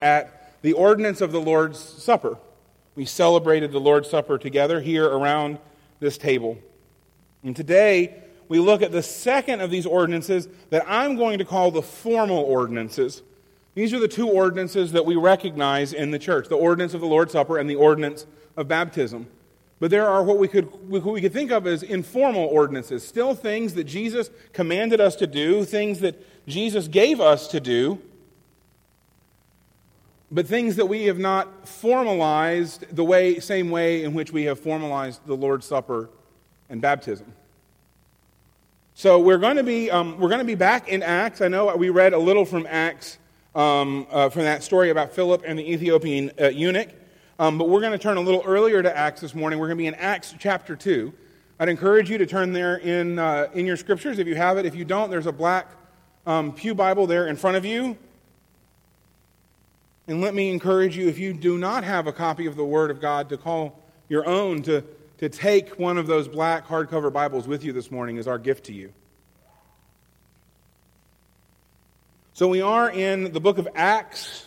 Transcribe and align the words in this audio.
at 0.00 0.62
the 0.62 0.72
ordinance 0.72 1.20
of 1.20 1.32
the 1.32 1.40
Lord's 1.40 1.78
Supper. 1.78 2.38
We 2.94 3.04
celebrated 3.04 3.72
the 3.72 3.80
Lord's 3.80 4.08
Supper 4.08 4.38
together 4.38 4.80
here 4.80 5.06
around 5.06 5.58
this 6.00 6.18
table. 6.18 6.58
And 7.42 7.54
today, 7.54 8.22
we 8.48 8.58
look 8.58 8.82
at 8.82 8.92
the 8.92 9.02
second 9.02 9.60
of 9.60 9.70
these 9.70 9.86
ordinances 9.86 10.48
that 10.70 10.84
I'm 10.88 11.16
going 11.16 11.38
to 11.38 11.44
call 11.44 11.70
the 11.70 11.82
formal 11.82 12.38
ordinances. 12.38 13.22
These 13.74 13.92
are 13.92 14.00
the 14.00 14.08
two 14.08 14.28
ordinances 14.28 14.92
that 14.92 15.04
we 15.04 15.16
recognize 15.16 15.92
in 15.92 16.10
the 16.10 16.18
church 16.18 16.48
the 16.48 16.56
ordinance 16.56 16.94
of 16.94 17.00
the 17.00 17.06
Lord's 17.06 17.32
Supper 17.32 17.58
and 17.58 17.68
the 17.68 17.76
ordinance 17.76 18.26
of 18.56 18.68
baptism. 18.68 19.26
But 19.80 19.92
there 19.92 20.08
are 20.08 20.24
what 20.24 20.38
we 20.38 20.48
could, 20.48 20.64
what 20.88 21.04
we 21.04 21.20
could 21.20 21.32
think 21.32 21.52
of 21.52 21.66
as 21.66 21.84
informal 21.84 22.46
ordinances, 22.46 23.06
still 23.06 23.34
things 23.34 23.74
that 23.74 23.84
Jesus 23.84 24.30
commanded 24.52 25.00
us 25.00 25.14
to 25.16 25.26
do, 25.26 25.64
things 25.64 26.00
that 26.00 26.20
Jesus 26.48 26.88
gave 26.88 27.20
us 27.20 27.46
to 27.48 27.60
do, 27.60 28.00
but 30.30 30.46
things 30.46 30.76
that 30.76 30.86
we 30.86 31.04
have 31.04 31.18
not 31.18 31.66
formalized 31.66 32.84
the 32.94 33.04
way, 33.04 33.40
same 33.40 33.70
way 33.70 34.04
in 34.04 34.12
which 34.12 34.32
we 34.32 34.44
have 34.44 34.60
formalized 34.60 35.24
the 35.26 35.34
Lord's 35.34 35.66
Supper 35.66 36.10
and 36.68 36.80
baptism. 36.80 37.32
So 38.94 39.20
we're 39.20 39.38
going 39.38 39.56
to 39.56 39.62
be, 39.62 39.90
um, 39.90 40.18
we're 40.18 40.28
going 40.28 40.40
to 40.40 40.44
be 40.44 40.54
back 40.54 40.88
in 40.88 41.02
Acts. 41.02 41.40
I 41.40 41.48
know 41.48 41.74
we 41.76 41.88
read 41.88 42.12
a 42.12 42.18
little 42.18 42.44
from 42.44 42.66
Acts, 42.68 43.18
um, 43.54 44.06
uh, 44.10 44.28
from 44.28 44.42
that 44.42 44.62
story 44.62 44.90
about 44.90 45.12
Philip 45.12 45.44
and 45.46 45.58
the 45.58 45.72
Ethiopian 45.72 46.32
uh, 46.38 46.48
eunuch. 46.48 46.88
Um, 47.38 47.56
but 47.56 47.68
we're 47.68 47.80
going 47.80 47.92
to 47.92 47.98
turn 47.98 48.16
a 48.16 48.20
little 48.20 48.42
earlier 48.44 48.82
to 48.82 48.94
Acts 48.96 49.20
this 49.20 49.34
morning. 49.34 49.60
We're 49.60 49.68
going 49.68 49.78
to 49.78 49.82
be 49.82 49.86
in 49.86 49.94
Acts 49.94 50.34
chapter 50.38 50.74
2. 50.74 51.14
I'd 51.60 51.68
encourage 51.68 52.10
you 52.10 52.18
to 52.18 52.26
turn 52.26 52.52
there 52.52 52.76
in, 52.76 53.18
uh, 53.18 53.48
in 53.54 53.64
your 53.64 53.76
scriptures 53.76 54.18
if 54.18 54.26
you 54.26 54.34
have 54.34 54.58
it. 54.58 54.66
If 54.66 54.74
you 54.74 54.84
don't, 54.84 55.10
there's 55.10 55.26
a 55.26 55.32
black 55.32 55.68
um, 56.26 56.52
Pew 56.52 56.74
Bible 56.74 57.06
there 57.06 57.28
in 57.28 57.36
front 57.36 57.56
of 57.56 57.64
you. 57.64 57.96
And 60.08 60.22
let 60.22 60.34
me 60.34 60.50
encourage 60.50 60.96
you, 60.96 61.06
if 61.06 61.18
you 61.18 61.34
do 61.34 61.58
not 61.58 61.84
have 61.84 62.06
a 62.06 62.12
copy 62.12 62.46
of 62.46 62.56
the 62.56 62.64
Word 62.64 62.90
of 62.90 62.98
God, 62.98 63.28
to 63.28 63.36
call 63.36 63.78
your 64.08 64.26
own, 64.26 64.62
to, 64.62 64.82
to 65.18 65.28
take 65.28 65.78
one 65.78 65.98
of 65.98 66.06
those 66.06 66.26
black 66.26 66.66
hardcover 66.66 67.12
Bibles 67.12 67.46
with 67.46 67.62
you 67.62 67.74
this 67.74 67.90
morning 67.90 68.16
as 68.16 68.26
our 68.26 68.38
gift 68.38 68.64
to 68.64 68.72
you. 68.72 68.90
So 72.32 72.48
we 72.48 72.62
are 72.62 72.90
in 72.90 73.32
the 73.32 73.40
book 73.40 73.58
of 73.58 73.68
Acts. 73.74 74.46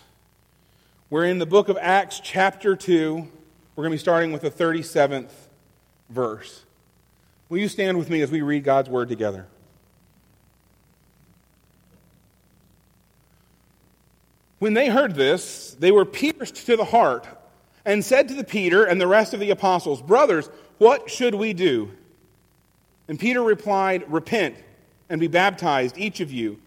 We're 1.11 1.25
in 1.25 1.37
the 1.37 1.45
book 1.45 1.69
of 1.69 1.77
Acts, 1.79 2.19
chapter 2.19 2.75
2. 2.75 3.27
We're 3.75 3.83
going 3.83 3.91
to 3.91 3.95
be 3.95 3.99
starting 3.99 4.31
with 4.31 4.41
the 4.41 4.49
37th 4.49 5.29
verse. 6.09 6.63
Will 7.49 7.59
you 7.59 7.67
stand 7.67 7.99
with 7.99 8.09
me 8.09 8.21
as 8.21 8.31
we 8.31 8.41
read 8.41 8.63
God's 8.63 8.89
Word 8.89 9.09
together? 9.09 9.45
When 14.61 14.75
they 14.75 14.89
heard 14.89 15.15
this, 15.15 15.75
they 15.79 15.91
were 15.91 16.05
pierced 16.05 16.67
to 16.67 16.77
the 16.77 16.85
heart 16.85 17.27
and 17.83 18.05
said 18.05 18.27
to 18.27 18.35
the 18.35 18.43
Peter 18.43 18.83
and 18.83 19.01
the 19.01 19.07
rest 19.07 19.33
of 19.33 19.39
the 19.39 19.49
apostles, 19.49 20.03
Brothers, 20.03 20.51
what 20.77 21.09
should 21.09 21.33
we 21.33 21.53
do? 21.53 21.89
And 23.07 23.19
Peter 23.19 23.41
replied, 23.41 24.03
Repent 24.07 24.55
and 25.09 25.19
be 25.19 25.25
baptized, 25.25 25.97
each 25.97 26.19
of 26.19 26.31
you, 26.31 26.59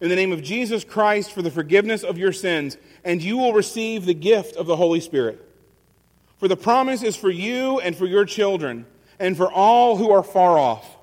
in 0.00 0.08
the 0.08 0.16
name 0.16 0.32
of 0.32 0.42
Jesus 0.42 0.82
Christ 0.82 1.30
for 1.30 1.40
the 1.40 1.52
forgiveness 1.52 2.02
of 2.02 2.18
your 2.18 2.32
sins, 2.32 2.78
and 3.04 3.22
you 3.22 3.36
will 3.36 3.52
receive 3.52 4.06
the 4.06 4.12
gift 4.12 4.56
of 4.56 4.66
the 4.66 4.74
Holy 4.74 4.98
Spirit. 4.98 5.40
For 6.38 6.48
the 6.48 6.56
promise 6.56 7.04
is 7.04 7.14
for 7.14 7.30
you 7.30 7.78
and 7.78 7.94
for 7.94 8.06
your 8.06 8.24
children, 8.24 8.86
and 9.20 9.36
for 9.36 9.52
all 9.52 9.96
who 9.96 10.10
are 10.10 10.24
far 10.24 10.58
off, 10.58 10.96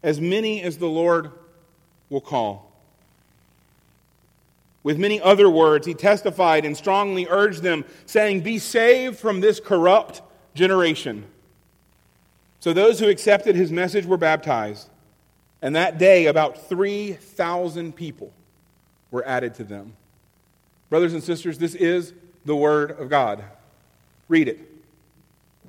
as 0.00 0.20
many 0.20 0.62
as 0.62 0.78
the 0.78 0.86
Lord 0.86 1.32
will 2.08 2.20
call. 2.20 2.66
With 4.86 4.98
many 5.00 5.20
other 5.20 5.50
words, 5.50 5.84
he 5.84 5.94
testified 5.94 6.64
and 6.64 6.76
strongly 6.76 7.26
urged 7.28 7.64
them, 7.64 7.84
saying, 8.04 8.42
Be 8.42 8.60
saved 8.60 9.18
from 9.18 9.40
this 9.40 9.58
corrupt 9.58 10.22
generation. 10.54 11.24
So 12.60 12.72
those 12.72 13.00
who 13.00 13.08
accepted 13.08 13.56
his 13.56 13.72
message 13.72 14.06
were 14.06 14.16
baptized, 14.16 14.88
and 15.60 15.74
that 15.74 15.98
day 15.98 16.26
about 16.26 16.68
3,000 16.68 17.96
people 17.96 18.32
were 19.10 19.26
added 19.26 19.56
to 19.56 19.64
them. 19.64 19.94
Brothers 20.88 21.14
and 21.14 21.22
sisters, 21.24 21.58
this 21.58 21.74
is 21.74 22.12
the 22.44 22.54
Word 22.54 22.92
of 22.92 23.08
God. 23.08 23.42
Read 24.28 24.46
it, 24.46 24.60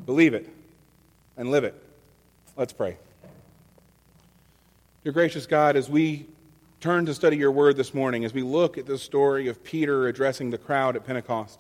believe 0.06 0.36
it, 0.36 0.48
and 1.38 1.50
live 1.50 1.64
it. 1.64 1.74
Let's 2.56 2.72
pray. 2.72 2.98
Dear 5.04 5.12
gracious 5.14 5.48
God, 5.48 5.76
as 5.76 5.90
we 5.90 6.28
turn 6.88 7.06
to 7.06 7.14
study 7.14 7.36
your 7.36 7.52
word 7.52 7.76
this 7.76 7.94
morning 7.94 8.24
as 8.24 8.34
we 8.34 8.42
look 8.42 8.78
at 8.78 8.86
the 8.86 8.98
story 8.98 9.50
of 9.50 9.62
Peter 9.62 10.08
addressing 10.08 10.52
the 10.52 10.58
crowd 10.58 10.96
at 10.96 11.06
Pentecost. 11.06 11.60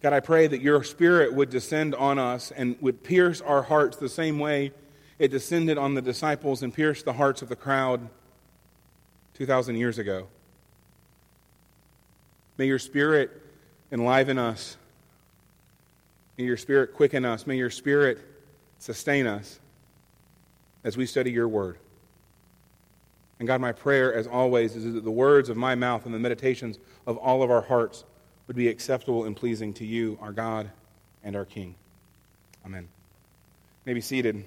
God, 0.00 0.14
I 0.14 0.20
pray 0.20 0.46
that 0.46 0.62
your 0.62 0.82
spirit 0.82 1.34
would 1.34 1.50
descend 1.50 1.94
on 1.94 2.18
us 2.18 2.50
and 2.50 2.76
would 2.80 3.02
pierce 3.02 3.42
our 3.42 3.62
hearts 3.62 3.98
the 3.98 4.08
same 4.08 4.38
way 4.38 4.72
it 5.18 5.28
descended 5.28 5.76
on 5.76 5.92
the 5.92 6.00
disciples 6.00 6.62
and 6.62 6.72
pierced 6.72 7.04
the 7.04 7.12
hearts 7.12 7.42
of 7.42 7.50
the 7.50 7.56
crowd 7.56 8.08
2,000 9.34 9.76
years 9.76 9.98
ago. 9.98 10.28
May 12.56 12.64
your 12.68 12.78
spirit 12.78 13.30
enliven 13.92 14.38
us. 14.38 14.78
May 16.38 16.44
your 16.44 16.56
spirit 16.56 16.94
quicken 16.94 17.26
us. 17.26 17.46
May 17.46 17.58
your 17.58 17.68
spirit 17.68 18.18
sustain 18.78 19.26
us 19.26 19.60
as 20.84 20.96
we 20.96 21.04
study 21.04 21.30
your 21.30 21.48
word. 21.48 21.76
And 23.42 23.46
God, 23.48 23.60
my 23.60 23.72
prayer, 23.72 24.14
as 24.14 24.28
always, 24.28 24.76
is 24.76 24.94
that 24.94 25.02
the 25.02 25.10
words 25.10 25.48
of 25.48 25.56
my 25.56 25.74
mouth 25.74 26.06
and 26.06 26.14
the 26.14 26.18
meditations 26.20 26.78
of 27.08 27.16
all 27.16 27.42
of 27.42 27.50
our 27.50 27.60
hearts 27.60 28.04
would 28.46 28.54
be 28.54 28.68
acceptable 28.68 29.24
and 29.24 29.34
pleasing 29.34 29.72
to 29.74 29.84
you, 29.84 30.16
our 30.22 30.30
God 30.30 30.70
and 31.24 31.34
our 31.34 31.44
King. 31.44 31.74
Amen. 32.64 32.82
You 32.82 32.88
may 33.84 33.94
be 33.94 34.00
seated. 34.00 34.44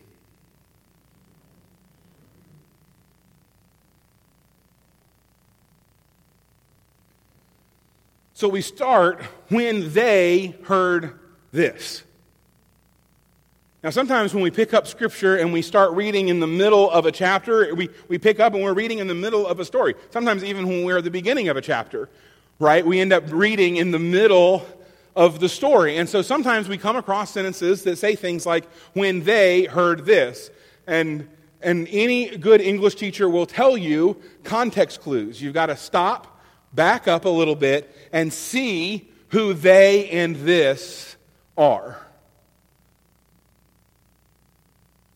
So 8.33 8.47
we 8.47 8.61
start 8.61 9.21
when 9.49 9.91
they 9.91 10.55
heard 10.63 11.19
this. 11.51 12.03
Now, 13.85 13.91
sometimes 13.91 14.33
when 14.33 14.41
we 14.41 14.49
pick 14.49 14.73
up 14.73 14.87
Scripture 14.87 15.35
and 15.35 15.53
we 15.53 15.61
start 15.61 15.91
reading 15.91 16.29
in 16.29 16.39
the 16.39 16.47
middle 16.47 16.89
of 16.89 17.05
a 17.05 17.11
chapter, 17.11 17.75
we, 17.75 17.87
we 18.07 18.17
pick 18.17 18.39
up 18.39 18.55
and 18.55 18.63
we're 18.63 18.73
reading 18.73 18.97
in 18.97 19.05
the 19.05 19.13
middle 19.13 19.45
of 19.45 19.59
a 19.59 19.65
story. 19.65 19.93
Sometimes 20.09 20.43
even 20.43 20.67
when 20.67 20.85
we're 20.85 20.97
at 20.97 21.03
the 21.03 21.11
beginning 21.11 21.49
of 21.49 21.55
a 21.55 21.61
chapter, 21.61 22.09
right? 22.57 22.83
We 22.83 22.99
end 22.99 23.13
up 23.13 23.25
reading 23.27 23.75
in 23.75 23.91
the 23.91 23.99
middle 23.99 24.65
of 25.15 25.39
the 25.39 25.47
story. 25.47 25.97
And 25.97 26.09
so 26.09 26.23
sometimes 26.23 26.67
we 26.67 26.79
come 26.79 26.95
across 26.95 27.29
sentences 27.29 27.83
that 27.83 27.99
say 27.99 28.15
things 28.15 28.43
like, 28.43 28.65
when 28.93 29.23
they 29.23 29.65
heard 29.65 30.03
this. 30.03 30.49
And, 30.87 31.29
and 31.61 31.87
any 31.91 32.37
good 32.37 32.61
English 32.61 32.95
teacher 32.95 33.29
will 33.29 33.45
tell 33.45 33.77
you 33.77 34.19
context 34.43 35.01
clues. 35.01 35.39
You've 35.39 35.53
got 35.53 35.67
to 35.67 35.77
stop, 35.77 36.41
back 36.73 37.07
up 37.07 37.25
a 37.25 37.29
little 37.29 37.55
bit, 37.55 37.95
and 38.11 38.33
see 38.33 39.07
who 39.27 39.53
they 39.53 40.09
and 40.09 40.37
this 40.37 41.17
are. 41.55 41.99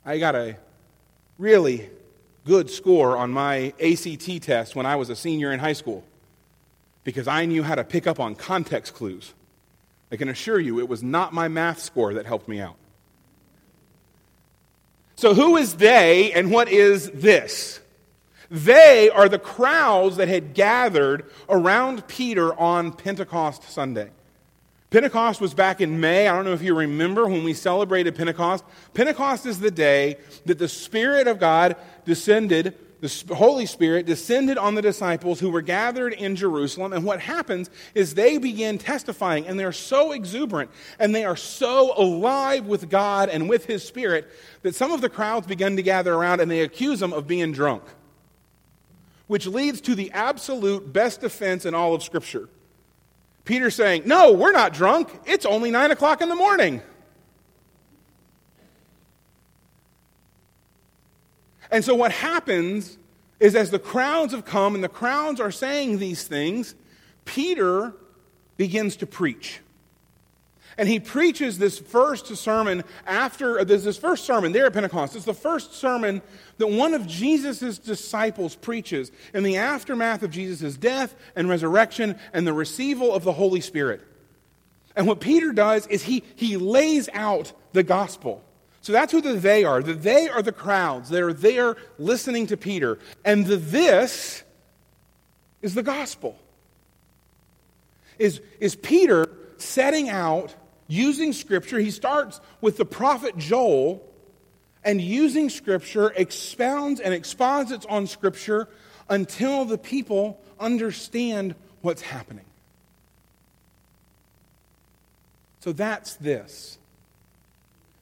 I 0.10 0.18
got 0.18 0.34
a 0.34 0.58
really 1.38 1.88
good 2.44 2.72
score 2.72 3.16
on 3.16 3.30
my 3.30 3.76
ACT 3.80 4.42
test 4.42 4.76
when 4.76 4.88
I 4.88 4.96
was 4.96 5.12
a 5.12 5.16
senior 5.16 5.52
in 5.52 5.60
high 5.60 5.74
school 5.74 6.04
because 7.04 7.28
I 7.28 7.46
knew 7.46 7.62
how 7.62 7.76
to 7.76 7.84
pick 7.84 8.08
up 8.08 8.20
on 8.20 8.34
context 8.34 8.96
clues. 8.96 9.36
I 10.12 10.16
can 10.16 10.28
assure 10.28 10.60
you 10.60 10.80
it 10.80 10.90
was 10.90 11.04
not 11.04 11.32
my 11.32 11.48
math 11.48 11.80
score 11.80 12.16
that 12.16 12.26
helped 12.26 12.48
me 12.48 12.60
out. 12.60 12.76
So, 15.16 15.36
who 15.36 15.58
is 15.58 15.76
they 15.76 16.32
and 16.32 16.50
what 16.50 16.70
is 16.70 17.12
this? 17.12 17.80
They 18.50 19.12
are 19.12 19.30
the 19.30 19.38
crowds 19.38 20.16
that 20.16 20.28
had 20.28 20.56
gathered 20.56 21.30
around 21.48 22.08
Peter 22.08 22.60
on 22.60 22.94
Pentecost 22.94 23.62
Sunday. 23.70 24.10
Pentecost 24.90 25.40
was 25.40 25.54
back 25.54 25.82
in 25.82 26.00
May. 26.00 26.28
I 26.28 26.36
don't 26.36 26.46
know 26.46 26.54
if 26.54 26.64
you 26.64 26.76
remember 26.76 27.28
when 27.28 27.44
we 27.44 27.54
celebrated 27.54 28.16
Pentecost. 28.16 28.64
Pentecost 28.96 29.46
is 29.46 29.60
the 29.60 29.70
day 29.70 30.18
that 30.46 30.58
the 30.58 30.68
Spirit 30.68 31.28
of 31.28 31.40
God 31.40 31.76
descended, 32.06 32.74
the 33.00 33.36
Holy 33.36 33.68
Spirit 33.68 34.08
descended 34.08 34.58
on 34.58 34.74
the 34.74 34.82
disciples 34.82 35.40
who 35.40 35.52
were 35.52 35.62
gathered 35.62 36.14
in 36.14 36.36
Jerusalem. 36.36 36.92
And 36.92 37.06
what 37.06 37.20
happens 37.20 37.70
is 37.94 38.16
they 38.16 38.40
begin 38.40 38.80
testifying, 38.80 39.46
and 39.46 39.60
they're 39.60 39.72
so 39.72 40.12
exuberant 40.12 40.72
and 40.98 41.14
they 41.14 41.24
are 41.24 41.38
so 41.38 41.94
alive 41.96 42.66
with 42.66 42.90
God 42.90 43.30
and 43.30 43.48
with 43.48 43.66
His 43.66 43.88
Spirit 43.88 44.28
that 44.64 44.74
some 44.74 44.92
of 44.92 45.02
the 45.02 45.10
crowds 45.10 45.46
begin 45.46 45.76
to 45.76 45.84
gather 45.84 46.16
around 46.16 46.42
and 46.42 46.50
they 46.50 46.62
accuse 46.62 47.00
them 47.00 47.14
of 47.14 47.28
being 47.28 47.52
drunk, 47.52 47.84
which 49.28 49.46
leads 49.46 49.82
to 49.82 49.94
the 49.94 50.10
absolute 50.14 50.92
best 50.92 51.22
defense 51.22 51.64
in 51.64 51.76
all 51.76 51.94
of 51.94 52.02
Scripture. 52.02 52.50
Peter 53.50 53.72
saying, 53.72 54.04
No, 54.06 54.32
we're 54.32 54.52
not 54.52 54.74
drunk. 54.74 55.10
It's 55.26 55.44
only 55.44 55.72
nine 55.72 55.90
o'clock 55.90 56.22
in 56.22 56.30
the 56.30 56.36
morning. 56.36 56.84
And 61.72 61.84
so, 61.84 61.96
what 61.96 62.12
happens 62.12 63.00
is 63.40 63.56
as 63.56 63.72
the 63.72 63.80
crowds 63.80 64.34
have 64.34 64.46
come 64.46 64.76
and 64.76 64.84
the 64.84 64.88
crowds 64.88 65.40
are 65.40 65.50
saying 65.50 65.98
these 65.98 66.28
things, 66.28 66.76
Peter 67.26 67.94
begins 68.56 68.96
to 68.98 69.08
preach. 69.08 69.62
And 70.80 70.88
he 70.88 71.02
preaches 71.02 71.58
this 71.58 71.78
first 71.78 72.28
sermon 72.38 72.86
after, 73.06 73.60
uh, 73.60 73.66
there's 73.66 73.84
this 73.84 73.98
first 73.98 74.24
sermon 74.24 74.54
there 74.54 74.66
at 74.66 74.72
Pentecost. 74.72 75.14
It's 75.14 75.26
the 75.26 75.34
first 75.34 75.74
sermon 75.74 76.22
that 76.58 76.68
one 76.68 76.94
of 76.94 77.06
Jesus' 77.06 77.78
disciples 77.78 78.56
preaches 78.56 79.12
in 79.34 79.44
the 79.44 79.58
aftermath 79.58 80.24
of 80.24 80.32
Jesus' 80.32 80.78
death 80.78 81.16
and 81.36 81.50
resurrection 81.50 82.18
and 82.32 82.48
the 82.48 82.54
receival 82.54 83.14
of 83.14 83.26
the 83.26 83.34
Holy 83.34 83.60
Spirit. 83.60 84.00
And 84.96 85.06
what 85.06 85.20
Peter 85.20 85.52
does 85.52 85.86
is 85.88 86.04
he, 86.04 86.24
he 86.38 86.56
lays 86.56 87.10
out 87.12 87.52
the 87.74 87.84
gospel. 87.84 88.42
So 88.80 88.94
that's 88.94 89.12
who 89.12 89.20
the 89.20 89.34
they 89.34 89.66
are. 89.66 89.84
The 89.84 89.94
they 89.94 90.30
are 90.30 90.42
the 90.42 90.54
crowds 90.54 91.10
that 91.10 91.22
are 91.22 91.34
there 91.34 91.76
listening 91.98 92.48
to 92.48 92.56
Peter. 92.56 93.00
And 93.26 93.46
the 93.46 93.58
this 93.58 94.44
is 95.62 95.74
the 95.76 95.84
gospel. 95.84 96.40
Is, 98.18 98.40
is 98.62 98.76
Peter 98.76 99.30
setting 99.58 100.08
out 100.08 100.56
using 100.90 101.32
Scripture. 101.32 101.80
He 101.80 101.92
starts 101.92 102.42
with 102.60 102.76
the 102.76 102.84
prophet 102.84 103.38
Joel 103.38 104.06
and 104.84 105.00
using 105.00 105.50
Scripture 105.50 106.12
expounds 106.16 107.00
and 107.00 107.14
exposits 107.14 107.86
on 107.86 108.08
Scripture 108.08 108.68
until 109.08 109.64
the 109.64 109.78
people 109.78 110.42
understand 110.60 111.56
what's 111.82 112.02
happening. 112.02 112.46
So 115.62 115.72
that's 115.72 116.16
this. 116.16 116.78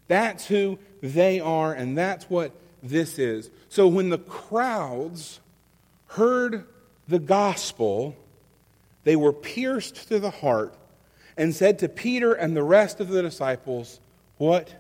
That's 0.08 0.48
who 0.48 0.80
they 1.02 1.40
are, 1.40 1.74
and 1.74 1.98
that's 1.98 2.30
what 2.30 2.54
this 2.82 3.20
is. 3.20 3.50
So 3.70 3.88
when 3.88 4.10
the 4.10 4.18
crowds 4.18 5.40
heard 6.08 6.66
the 7.08 7.20
gospel, 7.20 8.16
they 9.04 9.16
were 9.16 9.34
pierced 9.34 10.08
to 10.10 10.20
the 10.20 10.30
heart 10.30 10.74
and 11.38 11.54
said 11.54 11.80
to 11.80 11.90
Peter 11.90 12.34
and 12.34 12.56
the 12.56 12.64
rest 12.64 13.00
of 13.00 13.10
the 13.10 13.22
disciples, 13.22 14.00
What 14.38 14.74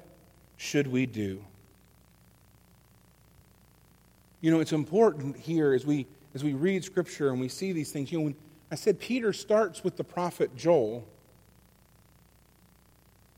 should 0.57 0.87
we 0.87 1.05
do? 1.05 1.43
You 4.41 4.51
know, 4.51 4.59
it's 4.59 4.73
important 4.73 5.37
here 5.37 5.73
as 5.73 5.85
we, 5.85 6.07
as 6.33 6.43
we 6.43 6.53
read 6.53 6.83
Scripture 6.83 7.29
and 7.29 7.39
we 7.39 7.47
see 7.47 7.71
these 7.71 7.91
things. 7.91 8.11
You 8.11 8.19
know, 8.19 8.23
when 8.25 8.35
I 8.71 8.75
said 8.75 8.99
Peter 8.99 9.33
starts 9.33 9.83
with 9.83 9.97
the 9.97 10.03
prophet 10.03 10.55
Joel 10.55 11.05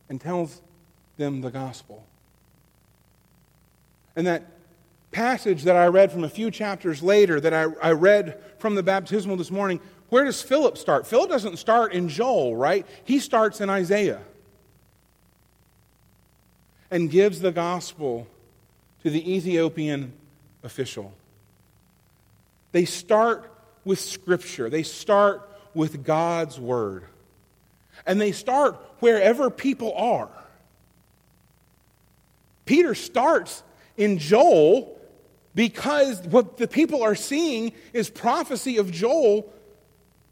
and 0.09 0.19
tells 0.19 0.61
them 1.17 1.41
the 1.41 1.51
gospel. 1.51 2.05
And 4.15 4.25
that 4.27 4.43
passage 5.11 5.63
that 5.63 5.75
I 5.75 5.87
read 5.87 6.11
from 6.11 6.23
a 6.23 6.29
few 6.29 6.51
chapters 6.51 7.01
later, 7.01 7.39
that 7.39 7.53
I, 7.53 7.67
I 7.81 7.91
read 7.91 8.39
from 8.57 8.75
the 8.75 8.83
baptismal 8.83 9.37
this 9.37 9.51
morning, 9.51 9.79
where 10.09 10.25
does 10.25 10.41
Philip 10.41 10.77
start? 10.77 11.07
Philip 11.07 11.29
doesn't 11.29 11.57
start 11.57 11.93
in 11.93 12.09
Joel, 12.09 12.55
right? 12.55 12.85
He 13.03 13.19
starts 13.19 13.61
in 13.61 13.69
Isaiah 13.69 14.21
and 16.91 17.09
gives 17.09 17.39
the 17.39 17.51
gospel 17.51 18.27
to 19.03 19.09
the 19.09 19.35
Ethiopian 19.35 20.13
official. 20.63 21.13
They 22.71 22.85
start 22.85 23.51
with 23.85 23.99
Scripture, 23.99 24.69
they 24.69 24.83
start 24.83 25.47
with 25.73 26.03
God's 26.03 26.59
Word. 26.59 27.05
And 28.05 28.19
they 28.19 28.31
start 28.31 28.75
wherever 28.99 29.49
people 29.49 29.93
are. 29.93 30.29
Peter 32.65 32.95
starts 32.95 33.61
in 33.97 34.17
Joel 34.19 34.97
because 35.53 36.21
what 36.27 36.57
the 36.57 36.67
people 36.67 37.03
are 37.03 37.15
seeing 37.15 37.73
is 37.91 38.09
prophecy 38.09 38.77
of 38.77 38.91
Joel 38.91 39.51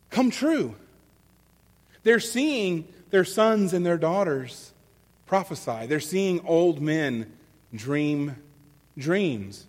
come 0.09 0.31
true. 0.31 0.75
They're 2.03 2.19
seeing 2.19 2.87
their 3.09 3.25
sons 3.25 3.73
and 3.73 3.85
their 3.85 3.97
daughters 3.97 4.71
prophesy, 5.25 5.87
they're 5.87 5.99
seeing 5.99 6.45
old 6.45 6.81
men 6.81 7.31
dream 7.73 8.37
dreams. 8.97 9.65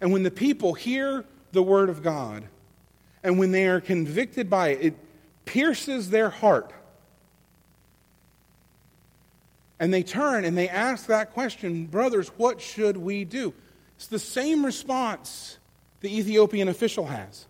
And 0.00 0.12
when 0.12 0.22
the 0.22 0.30
people 0.30 0.74
hear 0.74 1.24
the 1.52 1.62
word 1.62 1.88
of 1.88 2.02
God, 2.02 2.44
and 3.22 3.38
when 3.38 3.52
they 3.52 3.66
are 3.66 3.80
convicted 3.80 4.48
by 4.48 4.68
it, 4.68 4.80
it 4.82 4.94
pierces 5.44 6.10
their 6.10 6.30
heart. 6.30 6.72
And 9.78 9.92
they 9.92 10.02
turn 10.02 10.44
and 10.44 10.56
they 10.56 10.68
ask 10.68 11.06
that 11.06 11.32
question, 11.32 11.86
brothers, 11.86 12.28
what 12.36 12.60
should 12.60 12.96
we 12.96 13.24
do? 13.24 13.54
It's 13.96 14.06
the 14.06 14.18
same 14.18 14.64
response 14.64 15.58
the 16.00 16.18
Ethiopian 16.18 16.68
official 16.68 17.06
has. 17.06 17.46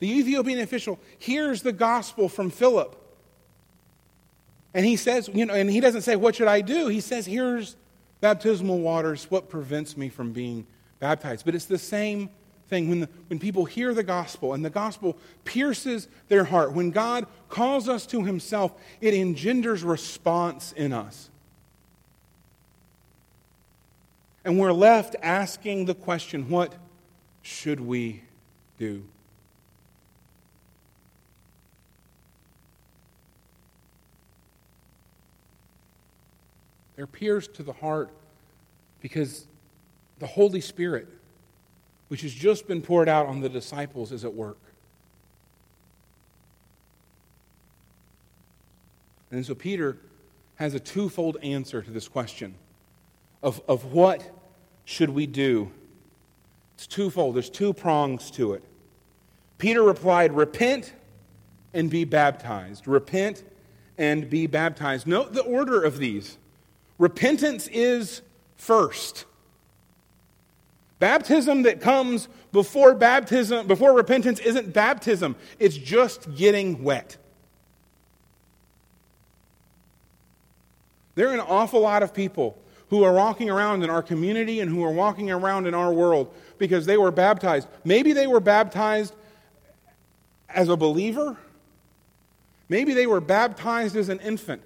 The 0.00 0.10
Ethiopian 0.10 0.58
official 0.60 0.98
hears 1.18 1.62
the 1.62 1.72
gospel 1.72 2.28
from 2.28 2.50
Philip. 2.50 2.96
And 4.72 4.86
he 4.86 4.96
says, 4.96 5.28
you 5.32 5.46
know, 5.46 5.54
and 5.54 5.70
he 5.70 5.80
doesn't 5.80 6.02
say, 6.02 6.16
What 6.16 6.36
should 6.36 6.48
I 6.48 6.60
do? 6.60 6.88
He 6.88 7.00
says, 7.00 7.26
Here's 7.26 7.76
baptismal 8.20 8.78
waters. 8.80 9.30
What 9.30 9.48
prevents 9.48 9.96
me 9.96 10.08
from 10.08 10.32
being 10.32 10.66
baptized? 10.98 11.44
But 11.44 11.54
it's 11.54 11.66
the 11.66 11.78
same 11.78 12.30
thing. 12.68 12.88
When, 12.88 13.00
the, 13.00 13.08
when 13.26 13.38
people 13.38 13.64
hear 13.64 13.92
the 13.92 14.02
gospel 14.02 14.54
and 14.54 14.64
the 14.64 14.70
gospel 14.70 15.18
pierces 15.44 16.08
their 16.28 16.44
heart, 16.44 16.72
when 16.72 16.90
God 16.90 17.26
calls 17.48 17.88
us 17.88 18.06
to 18.06 18.24
himself, 18.24 18.72
it 19.00 19.12
engenders 19.12 19.82
response 19.82 20.72
in 20.72 20.92
us. 20.92 21.30
And 24.44 24.58
we're 24.58 24.72
left 24.72 25.16
asking 25.20 25.84
the 25.84 25.94
question, 25.94 26.48
What 26.48 26.74
should 27.42 27.80
we 27.80 28.22
do? 28.78 29.04
They're 36.96 37.06
pierced 37.06 37.54
to 37.54 37.62
the 37.62 37.72
heart 37.72 38.10
because 39.00 39.46
the 40.18 40.26
Holy 40.26 40.60
Spirit, 40.60 41.08
which 42.08 42.20
has 42.20 42.32
just 42.34 42.68
been 42.68 42.82
poured 42.82 43.08
out 43.08 43.26
on 43.26 43.40
the 43.40 43.48
disciples, 43.48 44.12
is 44.12 44.24
at 44.24 44.34
work. 44.34 44.58
And 49.30 49.46
so 49.46 49.54
Peter 49.54 49.96
has 50.56 50.74
a 50.74 50.80
twofold 50.80 51.38
answer 51.42 51.80
to 51.80 51.90
this 51.90 52.06
question 52.06 52.54
of, 53.42 53.62
of 53.66 53.92
what 53.92 54.22
should 54.84 55.08
we 55.08 55.26
do 55.26 55.70
it's 56.80 56.86
twofold, 56.86 57.34
there's 57.34 57.50
two 57.50 57.74
prongs 57.74 58.30
to 58.30 58.54
it. 58.54 58.64
Peter 59.58 59.82
replied, 59.82 60.32
Repent 60.32 60.94
and 61.74 61.90
be 61.90 62.04
baptized. 62.04 62.88
Repent 62.88 63.44
and 63.98 64.30
be 64.30 64.46
baptized. 64.46 65.06
Note 65.06 65.34
the 65.34 65.42
order 65.42 65.82
of 65.82 65.98
these. 65.98 66.38
Repentance 66.96 67.68
is 67.68 68.22
first. 68.56 69.26
Baptism 71.00 71.64
that 71.64 71.82
comes 71.82 72.28
before 72.50 72.94
baptism, 72.94 73.66
before 73.66 73.92
repentance, 73.92 74.38
isn't 74.38 74.72
baptism, 74.72 75.36
it's 75.58 75.76
just 75.76 76.34
getting 76.34 76.82
wet. 76.82 77.18
There 81.14 81.28
are 81.28 81.34
an 81.34 81.40
awful 81.40 81.80
lot 81.82 82.02
of 82.02 82.14
people 82.14 82.56
who 82.90 83.04
are 83.04 83.12
walking 83.12 83.48
around 83.48 83.84
in 83.84 83.88
our 83.88 84.02
community 84.02 84.60
and 84.60 84.68
who 84.68 84.84
are 84.84 84.90
walking 84.90 85.30
around 85.30 85.66
in 85.66 85.74
our 85.74 85.92
world 85.92 86.34
because 86.58 86.86
they 86.86 86.96
were 86.96 87.12
baptized. 87.12 87.68
Maybe 87.84 88.12
they 88.12 88.26
were 88.26 88.40
baptized 88.40 89.14
as 90.48 90.68
a 90.68 90.76
believer. 90.76 91.36
Maybe 92.68 92.92
they 92.92 93.06
were 93.06 93.20
baptized 93.20 93.96
as 93.96 94.08
an 94.08 94.18
infant. 94.18 94.62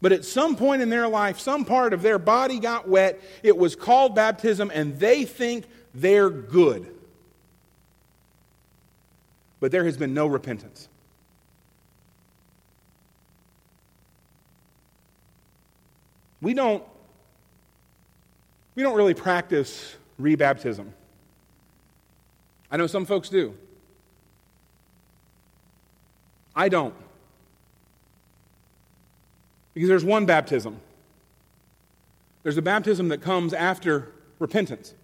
But 0.00 0.12
at 0.12 0.24
some 0.24 0.56
point 0.56 0.82
in 0.82 0.88
their 0.88 1.06
life, 1.06 1.38
some 1.38 1.64
part 1.64 1.92
of 1.92 2.02
their 2.02 2.18
body 2.18 2.58
got 2.58 2.88
wet. 2.88 3.20
It 3.42 3.56
was 3.56 3.76
called 3.76 4.14
baptism, 4.14 4.72
and 4.74 4.98
they 4.98 5.24
think 5.24 5.66
they're 5.94 6.30
good. 6.30 6.92
But 9.60 9.70
there 9.70 9.84
has 9.84 9.96
been 9.96 10.12
no 10.14 10.26
repentance. 10.26 10.88
We 16.40 16.54
don't 16.54 16.82
we 18.74 18.82
don't 18.82 18.96
really 18.96 19.14
practice 19.14 19.96
rebaptism. 20.20 20.88
I 22.70 22.76
know 22.76 22.86
some 22.86 23.04
folks 23.04 23.28
do. 23.28 23.54
I 26.54 26.68
don't. 26.68 26.94
Because 29.74 29.88
there's 29.88 30.04
one 30.04 30.26
baptism. 30.26 30.80
There's 32.42 32.56
a 32.56 32.62
baptism 32.62 33.08
that 33.08 33.22
comes 33.22 33.52
after 33.52 34.12
repentance. 34.38 34.94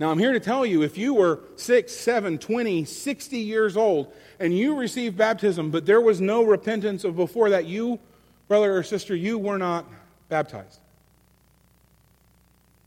Now, 0.00 0.10
I'm 0.10 0.18
here 0.18 0.32
to 0.32 0.40
tell 0.40 0.66
you 0.66 0.82
if 0.82 0.98
you 0.98 1.14
were 1.14 1.40
6, 1.56 1.92
7, 1.92 2.38
20, 2.38 2.84
60 2.84 3.38
years 3.38 3.76
old 3.76 4.12
and 4.40 4.56
you 4.56 4.76
received 4.76 5.16
baptism, 5.16 5.70
but 5.70 5.86
there 5.86 6.00
was 6.00 6.20
no 6.20 6.42
repentance 6.42 7.04
of 7.04 7.14
before 7.14 7.50
that, 7.50 7.66
you, 7.66 8.00
brother 8.48 8.76
or 8.76 8.82
sister, 8.82 9.14
you 9.14 9.38
were 9.38 9.58
not 9.58 9.86
baptized. 10.28 10.80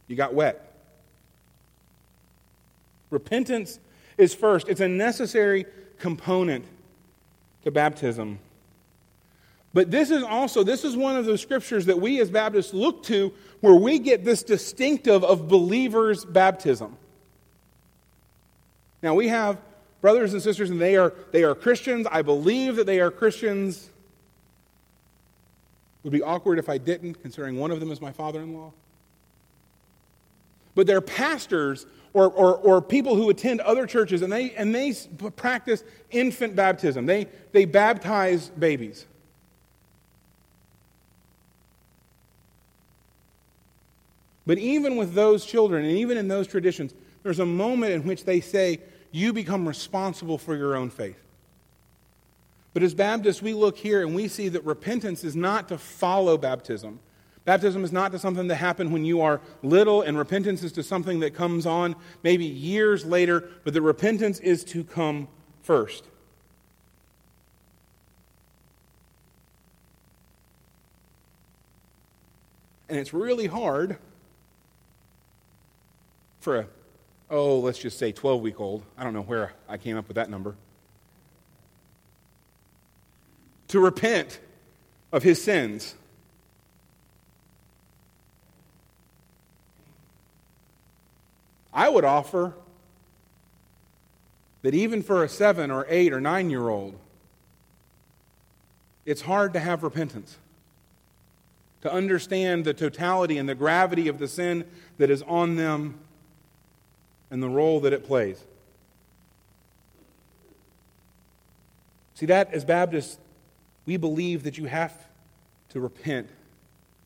You 0.08 0.16
got 0.16 0.34
wet. 0.34 0.64
Repentance 3.10 3.80
is 4.18 4.34
first, 4.34 4.68
it's 4.68 4.82
a 4.82 4.88
necessary 4.88 5.66
component 6.00 6.66
to 7.64 7.72
baptism. 7.72 8.40
But 9.74 9.92
this 9.92 10.10
is 10.10 10.24
also, 10.24 10.64
this 10.64 10.84
is 10.84 10.98
one 10.98 11.16
of 11.16 11.26
those 11.26 11.42
scriptures 11.42 11.86
that 11.86 12.00
we 12.00 12.20
as 12.20 12.32
Baptists 12.32 12.74
look 12.74 13.04
to 13.04 13.32
where 13.60 13.76
we 13.76 14.00
get 14.00 14.26
this 14.26 14.44
distinctive 14.44 15.24
of 15.24 15.48
believers' 15.48 16.26
baptism. 16.26 16.98
Now 19.04 19.14
we 19.14 19.28
have 19.28 19.60
brothers 20.02 20.34
and 20.34 20.42
sisters, 20.42 20.70
and 20.70 20.82
they 20.82 20.96
are, 20.96 21.14
they 21.32 21.44
are 21.44 21.54
Christians. 21.54 22.08
I 22.10 22.22
believe 22.22 22.78
that 22.78 22.86
they 22.86 23.00
are 23.00 23.12
Christians. 23.12 23.86
It 23.86 23.92
would 26.04 26.14
be 26.14 26.24
awkward 26.24 26.60
if 26.60 26.70
I 26.70 26.78
didn't, 26.78 27.22
considering 27.22 27.60
one 27.60 27.72
of 27.72 27.80
them 27.80 27.92
is 27.92 28.02
my 28.02 28.12
father 28.12 28.42
in 28.42 28.54
law. 28.54 28.72
But 30.78 30.86
they're 30.86 31.02
pastors 31.02 31.88
or, 32.14 32.30
or, 32.30 32.56
or 32.56 32.84
people 32.84 33.16
who 33.16 33.32
attend 33.32 33.62
other 33.62 33.88
churches 33.88 34.22
and 34.22 34.32
they, 34.32 34.52
and 34.52 34.76
they 34.76 34.94
practice 35.36 35.84
infant 36.12 36.56
baptism. 36.56 37.08
They, 37.08 37.26
they 37.52 37.66
baptize 37.66 38.50
babies. 38.50 39.08
But 44.46 44.60
even 44.60 44.98
with 44.98 45.16
those 45.16 45.48
children, 45.48 45.84
and 45.84 45.98
even 45.98 46.16
in 46.16 46.28
those 46.28 46.46
traditions, 46.46 46.94
there's 47.24 47.40
a 47.40 47.46
moment 47.46 47.94
in 47.94 48.04
which 48.04 48.24
they 48.24 48.40
say, 48.40 48.80
you 49.12 49.34
become 49.34 49.68
responsible 49.68 50.38
for 50.38 50.56
your 50.56 50.76
own 50.76 50.92
faith. 50.92 51.18
But 52.76 52.84
as 52.84 52.94
Baptists, 52.94 53.42
we 53.42 53.56
look 53.56 53.78
here 53.78 54.04
and 54.04 54.14
we 54.14 54.28
see 54.28 54.48
that 54.50 54.64
repentance 54.64 55.24
is 55.24 55.36
not 55.36 55.70
to 55.70 55.80
follow 55.80 56.38
baptism. 56.38 57.00
Baptism 57.48 57.86
is 57.86 57.94
not 57.94 58.12
to 58.12 58.20
something 58.20 58.50
that 58.50 58.58
happened 58.58 58.92
when 58.92 59.06
you 59.06 59.22
are 59.22 59.40
little, 59.64 60.02
and 60.02 60.18
repentance 60.18 60.64
is 60.64 60.74
to 60.74 60.84
something 60.84 61.22
that 61.22 61.34
comes 61.34 61.66
on 61.66 61.96
maybe 62.22 62.44
years 62.44 63.06
later, 63.06 63.50
but 63.64 63.74
the 63.74 63.82
repentance 63.82 64.42
is 64.42 64.66
to 64.66 64.84
come 64.84 65.30
first. 65.62 66.04
And 72.90 73.00
it's 73.00 73.14
really 73.14 73.48
hard 73.48 73.98
for 76.42 76.58
a, 76.58 76.68
oh, 77.30 77.60
let's 77.60 77.80
just 77.80 77.98
say 77.98 78.12
12 78.12 78.42
week 78.42 78.60
old. 78.60 78.84
I 78.98 79.06
don't 79.06 79.14
know 79.14 79.22
where 79.22 79.54
I 79.70 79.78
came 79.78 79.96
up 79.96 80.10
with 80.10 80.16
that 80.16 80.30
number. 80.30 80.56
To 83.70 83.80
repent 83.80 84.38
of 85.14 85.24
his 85.24 85.42
sins. 85.42 85.96
I 91.78 91.90
would 91.90 92.04
offer 92.04 92.56
that 94.64 94.74
even 94.74 95.04
for 95.04 95.24
a 95.24 95.30
seven 95.30 95.70
or 95.70 95.86
eight 95.88 96.12
or 96.12 96.20
nine 96.20 96.50
year 96.50 96.70
old, 96.70 96.98
it's 99.06 99.22
hard 99.22 99.54
to 99.54 99.60
have 99.60 99.84
repentance. 99.84 100.40
To 101.82 101.94
understand 101.94 102.66
the 102.66 102.74
totality 102.74 103.38
and 103.38 103.48
the 103.48 103.54
gravity 103.54 104.08
of 104.08 104.18
the 104.18 104.28
sin 104.28 104.66
that 104.98 105.12
is 105.12 105.22
on 105.22 105.56
them 105.56 106.00
and 107.30 107.44
the 107.44 107.48
role 107.48 107.80
that 107.82 107.94
it 107.94 108.08
plays. 108.08 108.44
See, 112.16 112.26
that 112.26 112.52
as 112.56 112.66
Baptists, 112.66 113.20
we 113.86 113.98
believe 113.98 114.42
that 114.44 114.58
you 114.58 114.66
have 114.66 114.98
to 115.70 115.80
repent 115.80 116.28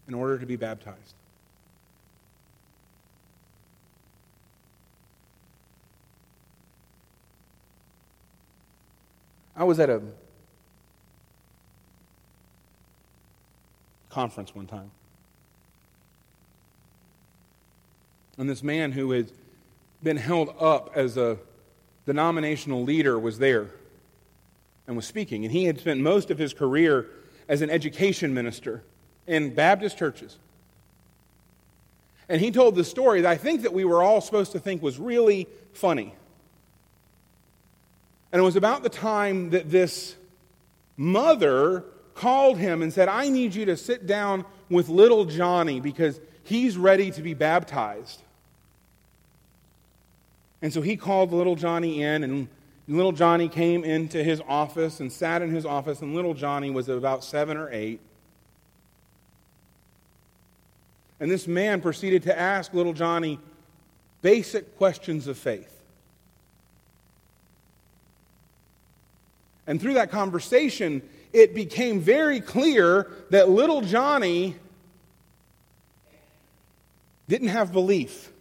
in 0.07 0.13
order 0.13 0.39
to 0.39 0.45
be 0.45 0.55
baptized. 0.55 1.13
I 9.61 9.63
was 9.63 9.79
at 9.79 9.91
a 9.91 10.01
conference 14.09 14.55
one 14.55 14.65
time. 14.65 14.89
And 18.39 18.49
this 18.49 18.63
man 18.63 18.91
who 18.91 19.11
had 19.11 19.31
been 20.01 20.17
held 20.17 20.55
up 20.59 20.93
as 20.95 21.15
a 21.15 21.37
denominational 22.07 22.83
leader 22.83 23.19
was 23.19 23.37
there 23.37 23.67
and 24.87 24.95
was 24.95 25.05
speaking. 25.05 25.45
And 25.45 25.51
he 25.51 25.65
had 25.65 25.79
spent 25.79 25.99
most 25.99 26.31
of 26.31 26.39
his 26.39 26.55
career 26.55 27.05
as 27.47 27.61
an 27.61 27.69
education 27.69 28.33
minister 28.33 28.81
in 29.27 29.53
Baptist 29.53 29.95
churches. 29.95 30.39
And 32.27 32.41
he 32.41 32.49
told 32.49 32.73
the 32.73 32.83
story 32.83 33.21
that 33.21 33.29
I 33.29 33.37
think 33.37 33.61
that 33.61 33.73
we 33.73 33.85
were 33.85 34.01
all 34.01 34.21
supposed 34.21 34.53
to 34.53 34.59
think 34.59 34.81
was 34.81 34.97
really 34.97 35.47
funny. 35.71 36.15
And 38.31 38.39
it 38.39 38.43
was 38.43 38.55
about 38.55 38.83
the 38.83 38.89
time 38.89 39.49
that 39.49 39.69
this 39.69 40.15
mother 40.95 41.83
called 42.15 42.57
him 42.57 42.81
and 42.81 42.93
said, 42.93 43.07
I 43.07 43.29
need 43.29 43.55
you 43.55 43.65
to 43.65 43.77
sit 43.77 44.07
down 44.07 44.45
with 44.69 44.89
little 44.89 45.25
Johnny 45.25 45.79
because 45.79 46.19
he's 46.43 46.77
ready 46.77 47.11
to 47.11 47.21
be 47.21 47.33
baptized. 47.33 48.21
And 50.61 50.71
so 50.71 50.81
he 50.81 50.95
called 50.95 51.33
little 51.33 51.55
Johnny 51.55 52.03
in, 52.03 52.23
and 52.23 52.47
little 52.87 53.11
Johnny 53.11 53.49
came 53.49 53.83
into 53.83 54.23
his 54.23 54.41
office 54.47 54.99
and 54.99 55.11
sat 55.11 55.41
in 55.41 55.49
his 55.49 55.65
office, 55.65 56.01
and 56.01 56.13
little 56.13 56.33
Johnny 56.33 56.69
was 56.69 56.87
about 56.87 57.23
seven 57.23 57.57
or 57.57 57.69
eight. 57.71 57.99
And 61.19 61.29
this 61.29 61.47
man 61.47 61.81
proceeded 61.81 62.23
to 62.23 62.37
ask 62.37 62.73
little 62.73 62.93
Johnny 62.93 63.39
basic 64.21 64.77
questions 64.77 65.27
of 65.27 65.37
faith. 65.37 65.80
And 69.71 69.79
through 69.79 69.93
that 69.93 70.11
conversation, 70.11 71.01
it 71.31 71.55
became 71.55 72.01
very 72.01 72.41
clear 72.41 73.09
that 73.29 73.47
little 73.47 73.79
Johnny 73.79 74.57
didn't 77.29 77.47
have 77.47 77.71
belief. 77.71 78.33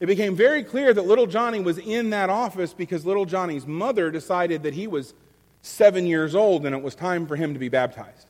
It 0.00 0.06
became 0.06 0.34
very 0.34 0.64
clear 0.64 0.92
that 0.92 1.06
little 1.06 1.28
Johnny 1.28 1.60
was 1.60 1.78
in 1.78 2.10
that 2.10 2.28
office 2.28 2.74
because 2.74 3.06
little 3.06 3.24
Johnny's 3.24 3.68
mother 3.68 4.10
decided 4.10 4.64
that 4.64 4.74
he 4.74 4.88
was 4.88 5.14
seven 5.62 6.04
years 6.04 6.34
old 6.34 6.66
and 6.66 6.74
it 6.74 6.82
was 6.82 6.96
time 6.96 7.28
for 7.28 7.36
him 7.36 7.52
to 7.52 7.60
be 7.60 7.68
baptized. 7.68 8.26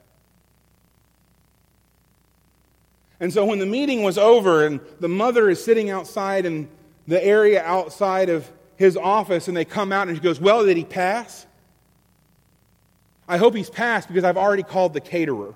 And 3.20 3.32
so 3.32 3.46
when 3.46 3.58
the 3.58 3.64
meeting 3.64 4.02
was 4.02 4.18
over 4.18 4.66
and 4.66 4.80
the 5.00 5.08
mother 5.08 5.48
is 5.48 5.64
sitting 5.64 5.88
outside 5.88 6.44
in 6.44 6.68
the 7.08 7.24
area 7.24 7.64
outside 7.64 8.28
of 8.28 8.50
his 8.80 8.96
office 8.96 9.46
and 9.46 9.54
they 9.54 9.66
come 9.66 9.92
out 9.92 10.08
and 10.08 10.16
she 10.16 10.22
goes, 10.22 10.40
Well, 10.40 10.64
did 10.64 10.74
he 10.74 10.86
pass? 10.86 11.44
I 13.28 13.36
hope 13.36 13.54
he's 13.54 13.68
passed 13.68 14.08
because 14.08 14.24
I've 14.24 14.38
already 14.38 14.62
called 14.62 14.94
the 14.94 15.02
caterer. 15.02 15.54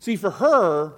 See, 0.00 0.16
for 0.16 0.30
her, 0.32 0.92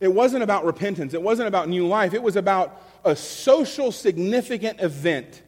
it 0.00 0.12
wasn't 0.12 0.42
about 0.42 0.64
repentance, 0.64 1.14
it 1.14 1.22
wasn't 1.22 1.46
about 1.46 1.68
new 1.68 1.86
life, 1.86 2.14
it 2.14 2.22
was 2.22 2.34
about 2.34 2.82
a 3.04 3.14
social 3.14 3.92
significant 3.92 4.80
event 4.80 5.42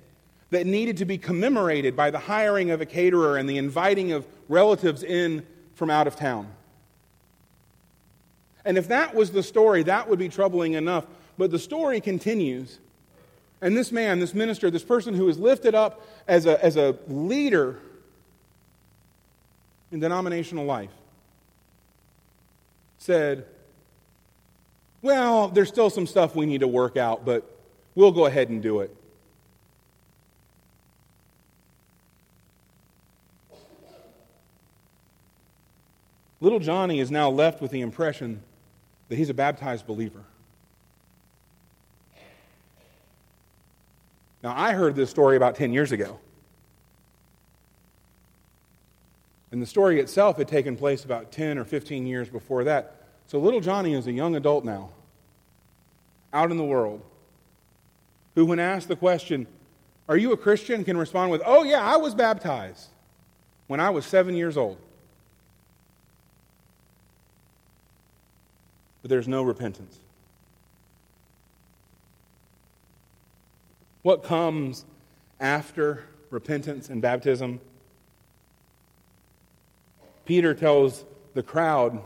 that 0.50 0.66
needed 0.66 0.98
to 0.98 1.04
be 1.04 1.18
commemorated 1.18 1.96
by 1.96 2.12
the 2.12 2.20
hiring 2.20 2.70
of 2.70 2.80
a 2.80 2.86
caterer 2.86 3.38
and 3.38 3.50
the 3.50 3.58
inviting 3.58 4.12
of 4.12 4.24
relatives 4.48 5.02
in 5.02 5.44
from 5.74 5.90
out 5.90 6.06
of 6.06 6.14
town. 6.14 6.46
And 8.64 8.78
if 8.78 8.86
that 8.86 9.16
was 9.16 9.32
the 9.32 9.42
story, 9.42 9.82
that 9.82 10.08
would 10.08 10.20
be 10.20 10.28
troubling 10.28 10.74
enough. 10.74 11.06
But 11.38 11.50
the 11.50 11.58
story 11.58 12.00
continues. 12.00 12.78
And 13.60 13.76
this 13.76 13.90
man, 13.90 14.20
this 14.20 14.34
minister, 14.34 14.70
this 14.70 14.84
person 14.84 15.14
who 15.14 15.28
is 15.28 15.38
lifted 15.38 15.74
up 15.74 16.06
as 16.28 16.46
a, 16.46 16.62
as 16.64 16.76
a 16.76 16.96
leader 17.08 17.78
in 19.90 20.00
denominational 20.00 20.64
life, 20.64 20.90
said, 22.98 23.46
well, 25.02 25.48
there's 25.48 25.68
still 25.68 25.90
some 25.90 26.06
stuff 26.06 26.34
we 26.34 26.46
need 26.46 26.60
to 26.60 26.68
work 26.68 26.96
out, 26.96 27.24
but 27.24 27.48
we'll 27.94 28.12
go 28.12 28.26
ahead 28.26 28.48
and 28.48 28.62
do 28.62 28.80
it. 28.80 28.94
Little 36.40 36.58
Johnny 36.58 37.00
is 37.00 37.10
now 37.10 37.30
left 37.30 37.62
with 37.62 37.70
the 37.70 37.80
impression 37.80 38.42
that 39.08 39.16
he's 39.16 39.30
a 39.30 39.34
baptized 39.34 39.86
believer. 39.86 40.24
Now, 44.46 44.54
I 44.56 44.74
heard 44.74 44.94
this 44.94 45.10
story 45.10 45.36
about 45.36 45.56
10 45.56 45.72
years 45.72 45.90
ago. 45.90 46.20
And 49.50 49.60
the 49.60 49.66
story 49.66 49.98
itself 49.98 50.36
had 50.36 50.46
taken 50.46 50.76
place 50.76 51.04
about 51.04 51.32
10 51.32 51.58
or 51.58 51.64
15 51.64 52.06
years 52.06 52.28
before 52.28 52.62
that. 52.62 52.94
So 53.26 53.40
little 53.40 53.58
Johnny 53.58 53.92
is 53.92 54.06
a 54.06 54.12
young 54.12 54.36
adult 54.36 54.64
now, 54.64 54.90
out 56.32 56.52
in 56.52 56.58
the 56.58 56.64
world, 56.64 57.02
who, 58.36 58.46
when 58.46 58.60
asked 58.60 58.86
the 58.86 58.94
question, 58.94 59.48
Are 60.08 60.16
you 60.16 60.30
a 60.30 60.36
Christian? 60.36 60.84
can 60.84 60.96
respond 60.96 61.32
with, 61.32 61.42
Oh, 61.44 61.64
yeah, 61.64 61.82
I 61.82 61.96
was 61.96 62.14
baptized 62.14 62.90
when 63.66 63.80
I 63.80 63.90
was 63.90 64.06
seven 64.06 64.36
years 64.36 64.56
old. 64.56 64.78
but 69.02 69.10
there's 69.10 69.26
no 69.26 69.42
repentance. 69.42 69.98
What 74.06 74.22
comes 74.22 74.84
after 75.40 76.04
repentance 76.30 76.90
and 76.90 77.02
baptism? 77.02 77.60
Peter 80.24 80.54
tells 80.54 81.04
the 81.34 81.42
crowd, 81.42 82.00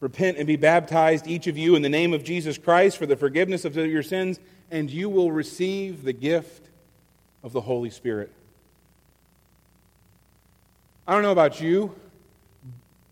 Repent 0.00 0.38
and 0.38 0.46
be 0.46 0.56
baptized, 0.56 1.26
each 1.26 1.48
of 1.48 1.58
you, 1.58 1.76
in 1.76 1.82
the 1.82 1.90
name 1.90 2.14
of 2.14 2.24
Jesus 2.24 2.56
Christ 2.56 2.96
for 2.96 3.04
the 3.04 3.14
forgiveness 3.14 3.66
of 3.66 3.76
your 3.76 4.02
sins, 4.02 4.40
and 4.70 4.90
you 4.90 5.10
will 5.10 5.30
receive 5.30 6.02
the 6.02 6.14
gift 6.14 6.70
of 7.42 7.52
the 7.52 7.60
Holy 7.60 7.90
Spirit. 7.90 8.32
I 11.06 11.12
don't 11.12 11.22
know 11.22 11.30
about 11.30 11.60
you, 11.60 11.94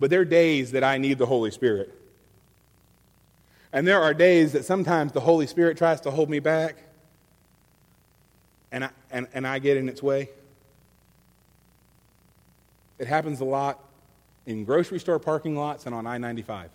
but 0.00 0.08
there 0.08 0.22
are 0.22 0.24
days 0.24 0.72
that 0.72 0.84
I 0.84 0.96
need 0.96 1.18
the 1.18 1.26
Holy 1.26 1.50
Spirit. 1.50 1.92
And 3.74 3.86
there 3.86 4.00
are 4.00 4.14
days 4.14 4.52
that 4.52 4.64
sometimes 4.64 5.12
the 5.12 5.20
Holy 5.20 5.46
Spirit 5.46 5.76
tries 5.76 6.00
to 6.00 6.10
hold 6.10 6.30
me 6.30 6.38
back, 6.38 6.83
and 8.74 8.86
I, 8.86 8.90
and, 9.12 9.28
and 9.32 9.46
I 9.46 9.60
get 9.60 9.76
in 9.76 9.88
its 9.88 10.02
way. 10.02 10.28
It 12.98 13.06
happens 13.06 13.38
a 13.38 13.44
lot 13.44 13.78
in 14.46 14.64
grocery 14.64 14.98
store 14.98 15.20
parking 15.20 15.56
lots 15.56 15.86
and 15.86 15.94
on 15.94 16.08
I 16.08 16.18
95. 16.18 16.70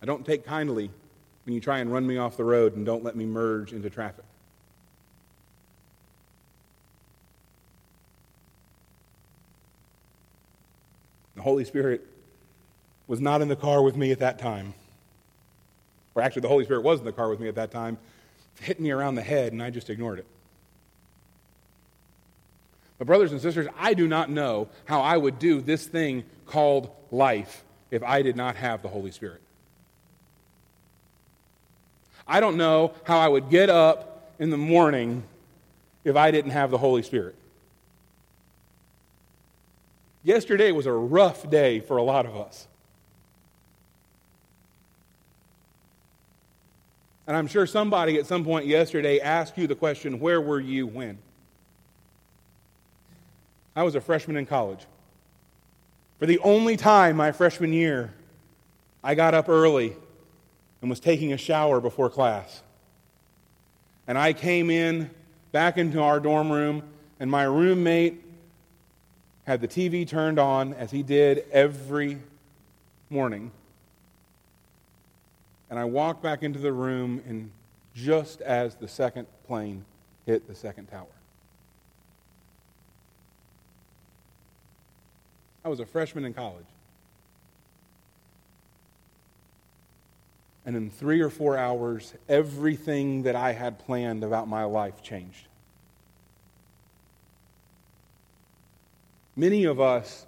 I 0.00 0.06
don't 0.06 0.24
take 0.24 0.46
kindly 0.46 0.90
when 1.44 1.54
you 1.54 1.60
try 1.60 1.80
and 1.80 1.92
run 1.92 2.06
me 2.06 2.16
off 2.16 2.38
the 2.38 2.44
road 2.44 2.74
and 2.74 2.86
don't 2.86 3.04
let 3.04 3.14
me 3.14 3.26
merge 3.26 3.74
into 3.74 3.90
traffic. 3.90 4.24
The 11.36 11.42
Holy 11.42 11.66
Spirit 11.66 12.06
was 13.06 13.20
not 13.20 13.42
in 13.42 13.48
the 13.48 13.56
car 13.56 13.82
with 13.82 13.96
me 13.96 14.12
at 14.12 14.20
that 14.20 14.38
time. 14.38 14.72
Or 16.18 16.20
actually, 16.20 16.42
the 16.42 16.48
Holy 16.48 16.64
Spirit 16.64 16.82
was 16.82 16.98
in 16.98 17.04
the 17.04 17.12
car 17.12 17.30
with 17.30 17.38
me 17.38 17.46
at 17.46 17.54
that 17.54 17.70
time, 17.70 17.96
hit 18.60 18.80
me 18.80 18.90
around 18.90 19.14
the 19.14 19.22
head, 19.22 19.52
and 19.52 19.62
I 19.62 19.70
just 19.70 19.88
ignored 19.88 20.18
it. 20.18 20.26
But, 22.98 23.06
brothers 23.06 23.30
and 23.30 23.40
sisters, 23.40 23.68
I 23.78 23.94
do 23.94 24.08
not 24.08 24.28
know 24.28 24.68
how 24.86 25.00
I 25.00 25.16
would 25.16 25.38
do 25.38 25.60
this 25.60 25.86
thing 25.86 26.24
called 26.44 26.90
life 27.12 27.62
if 27.92 28.02
I 28.02 28.22
did 28.22 28.34
not 28.34 28.56
have 28.56 28.82
the 28.82 28.88
Holy 28.88 29.12
Spirit. 29.12 29.40
I 32.26 32.40
don't 32.40 32.56
know 32.56 32.94
how 33.04 33.20
I 33.20 33.28
would 33.28 33.48
get 33.48 33.70
up 33.70 34.32
in 34.40 34.50
the 34.50 34.56
morning 34.56 35.22
if 36.02 36.16
I 36.16 36.32
didn't 36.32 36.50
have 36.50 36.72
the 36.72 36.78
Holy 36.78 37.04
Spirit. 37.04 37.36
Yesterday 40.24 40.72
was 40.72 40.86
a 40.86 40.92
rough 40.92 41.48
day 41.48 41.78
for 41.78 41.96
a 41.96 42.02
lot 42.02 42.26
of 42.26 42.36
us. 42.36 42.66
And 47.28 47.36
I'm 47.36 47.46
sure 47.46 47.66
somebody 47.66 48.16
at 48.16 48.26
some 48.26 48.42
point 48.42 48.66
yesterday 48.66 49.20
asked 49.20 49.58
you 49.58 49.66
the 49.66 49.74
question, 49.74 50.18
Where 50.18 50.40
were 50.40 50.58
you 50.58 50.86
when? 50.86 51.18
I 53.76 53.82
was 53.82 53.94
a 53.94 54.00
freshman 54.00 54.38
in 54.38 54.46
college. 54.46 54.80
For 56.18 56.24
the 56.24 56.38
only 56.38 56.78
time 56.78 57.16
my 57.16 57.30
freshman 57.32 57.74
year, 57.74 58.14
I 59.04 59.14
got 59.14 59.34
up 59.34 59.50
early 59.50 59.94
and 60.80 60.88
was 60.88 61.00
taking 61.00 61.34
a 61.34 61.36
shower 61.36 61.82
before 61.82 62.08
class. 62.08 62.62
And 64.06 64.16
I 64.16 64.32
came 64.32 64.70
in 64.70 65.10
back 65.52 65.76
into 65.76 66.00
our 66.00 66.20
dorm 66.20 66.50
room, 66.50 66.82
and 67.20 67.30
my 67.30 67.42
roommate 67.42 68.24
had 69.44 69.60
the 69.60 69.68
TV 69.68 70.08
turned 70.08 70.38
on 70.38 70.72
as 70.72 70.90
he 70.90 71.02
did 71.02 71.44
every 71.52 72.18
morning. 73.10 73.50
And 75.70 75.78
I 75.78 75.84
walked 75.84 76.22
back 76.22 76.42
into 76.42 76.58
the 76.58 76.72
room, 76.72 77.22
and 77.26 77.50
just 77.94 78.40
as 78.40 78.74
the 78.74 78.88
second 78.88 79.26
plane 79.46 79.84
hit 80.24 80.46
the 80.46 80.54
second 80.54 80.86
tower, 80.86 81.06
I 85.64 85.68
was 85.68 85.80
a 85.80 85.86
freshman 85.86 86.24
in 86.24 86.32
college. 86.32 86.64
And 90.64 90.76
in 90.76 90.90
three 90.90 91.20
or 91.20 91.30
four 91.30 91.56
hours, 91.56 92.14
everything 92.28 93.22
that 93.22 93.34
I 93.34 93.52
had 93.52 93.78
planned 93.78 94.22
about 94.22 94.48
my 94.48 94.64
life 94.64 95.02
changed. 95.02 95.46
Many 99.34 99.64
of 99.64 99.80
us 99.80 100.26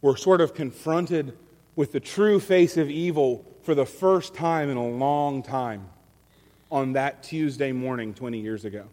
were 0.00 0.16
sort 0.16 0.40
of 0.40 0.54
confronted 0.54 1.36
with 1.76 1.92
the 1.92 2.00
true 2.00 2.38
face 2.40 2.76
of 2.76 2.90
evil 2.90 3.44
for 3.62 3.74
the 3.74 3.86
first 3.86 4.34
time 4.34 4.70
in 4.70 4.76
a 4.76 4.86
long 4.86 5.42
time 5.42 5.88
on 6.70 6.92
that 6.92 7.22
Tuesday 7.22 7.72
morning 7.72 8.14
20 8.14 8.40
years 8.40 8.64
ago. 8.64 8.84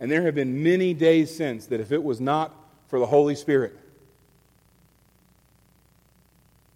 And 0.00 0.10
there 0.10 0.22
have 0.22 0.34
been 0.34 0.62
many 0.62 0.94
days 0.94 1.34
since 1.34 1.66
that 1.66 1.80
if 1.80 1.92
it 1.92 2.02
was 2.02 2.20
not 2.20 2.54
for 2.88 2.98
the 2.98 3.06
Holy 3.06 3.34
Spirit, 3.34 3.76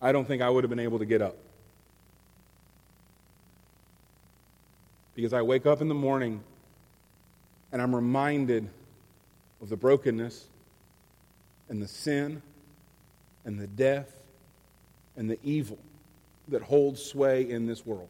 I 0.01 0.11
don't 0.11 0.27
think 0.27 0.43
I 0.43 0.51
would 0.51 0.65
have 0.65 0.71
been 0.71 0.81
able 0.81 0.99
to 0.99 1.05
get 1.05 1.23
up. 1.23 1.37
Because 5.15 5.33
I 5.33 5.43
wake 5.43 5.67
up 5.67 5.81
in 5.81 5.89
the 5.89 5.95
morning 5.95 6.43
and 7.71 7.81
I'm 7.81 7.95
reminded 7.95 8.69
of 9.61 9.69
the 9.69 9.77
brokenness 9.77 10.47
and 11.69 11.81
the 11.81 11.87
sin 11.87 12.43
and 13.45 13.59
the 13.59 13.67
death 13.67 14.13
and 15.17 15.29
the 15.29 15.39
evil 15.43 15.79
that 16.49 16.63
holds 16.63 17.03
sway 17.03 17.49
in 17.49 17.67
this 17.67 17.85
world. 17.85 18.09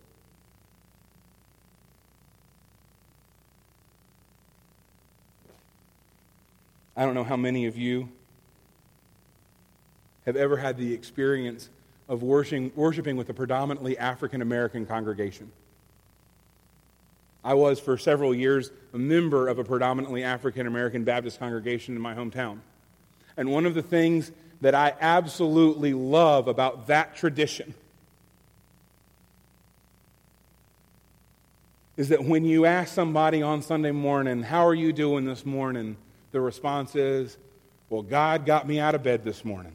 I 6.97 7.05
don't 7.05 7.15
know 7.15 7.25
how 7.25 7.37
many 7.37 7.67
of 7.67 7.77
you 7.77 8.09
have 10.27 10.37
ever 10.37 10.57
had 10.57 10.77
the 10.77 10.93
experience 10.93 11.69
of 12.09 12.23
worshiping, 12.23 12.71
worshiping 12.77 13.17
with 13.17 13.29
a 13.31 13.35
predominantly 13.35 13.97
African 13.97 14.43
American 14.43 14.87
congregation. 14.87 15.51
I 17.45 17.55
was, 17.55 17.81
for 17.81 17.99
several 17.99 18.35
years, 18.35 18.71
a 18.93 18.99
member 18.99 19.49
of 19.49 19.59
a 19.59 19.65
predominantly 19.65 20.23
African 20.23 20.67
American 20.67 21.03
Baptist 21.03 21.41
congregation 21.41 21.97
in 21.97 22.03
my 22.03 22.15
hometown. 22.15 22.59
And 23.37 23.51
one 23.51 23.67
of 23.67 23.75
the 23.75 23.83
things 23.83 24.31
that 24.63 24.77
I 24.77 24.95
absolutely 25.01 25.93
love 25.93 26.47
about 26.47 26.87
that 26.87 27.17
tradition 27.17 27.75
is 31.97 32.09
that 32.09 32.25
when 32.25 32.45
you 32.45 32.65
ask 32.65 32.95
somebody 32.95 33.43
on 33.43 33.61
Sunday 33.61 33.91
morning, 33.91 34.43
How 34.43 34.67
are 34.67 34.75
you 34.75 34.93
doing 34.93 35.25
this 35.27 35.45
morning? 35.45 35.97
the 36.31 36.41
response 36.41 36.95
is, 36.97 37.37
Well, 37.91 38.03
God 38.03 38.47
got 38.47 38.67
me 38.67 38.79
out 38.79 38.95
of 38.95 39.03
bed 39.03 39.25
this 39.25 39.45
morning. 39.45 39.75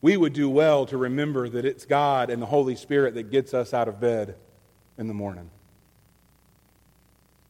We 0.00 0.16
would 0.16 0.32
do 0.32 0.48
well 0.48 0.86
to 0.86 0.96
remember 0.96 1.48
that 1.48 1.64
it's 1.64 1.84
God 1.84 2.30
and 2.30 2.40
the 2.40 2.46
Holy 2.46 2.76
Spirit 2.76 3.14
that 3.14 3.32
gets 3.32 3.52
us 3.52 3.74
out 3.74 3.88
of 3.88 4.00
bed 4.00 4.36
in 4.96 5.08
the 5.08 5.14
morning. 5.14 5.50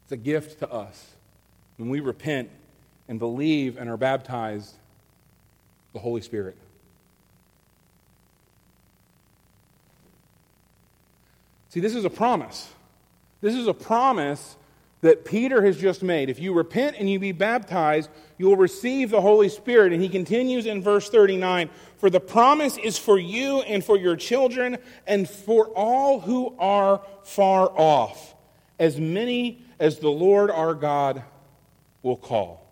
It's 0.05 0.13
a 0.13 0.17
gift 0.17 0.61
to 0.61 0.73
us. 0.73 1.11
When 1.77 1.91
we 1.91 2.01
repent 2.01 2.49
and 3.09 3.19
believe 3.19 3.77
and 3.77 3.89
are 3.89 3.97
baptized, 3.97 4.75
the 5.93 5.99
Holy 5.99 6.21
Spirit. 6.21 6.57
See, 11.71 11.81
this 11.81 11.95
is 11.95 12.05
a 12.05 12.11
promise. 12.11 12.71
This 13.41 13.55
is 13.55 13.67
a 13.67 13.75
promise 13.75 14.57
that 15.01 15.25
Peter 15.25 15.63
has 15.63 15.77
just 15.77 16.03
made. 16.03 16.29
If 16.29 16.41
you 16.41 16.53
repent 16.53 16.97
and 16.99 17.09
you 17.09 17.19
be 17.19 17.33
baptized, 17.33 18.11
you 18.37 18.47
will 18.47 18.57
receive 18.57 19.11
the 19.11 19.21
Holy 19.21 19.49
Spirit. 19.49 19.93
And 19.93 20.03
he 20.03 20.09
continues 20.09 20.67
in 20.67 20.83
verse 20.83 21.09
39 21.09 21.71
For 21.99 22.11
the 22.11 22.21
promise 22.21 22.77
is 22.79 22.99
for 22.99 23.19
you 23.19 23.61
and 23.61 23.85
for 23.85 23.97
your 23.97 24.17
children 24.17 24.79
and 25.07 25.29
for 25.29 25.67
all 25.69 26.21
who 26.21 26.55
are 26.59 27.03
far 27.23 27.71
off, 27.71 28.35
as 28.79 28.99
many 28.99 29.63
as 29.79 29.99
the 29.99 30.11
Lord 30.11 30.51
our 30.51 30.75
God 30.75 31.23
will 32.03 32.17
call. 32.17 32.68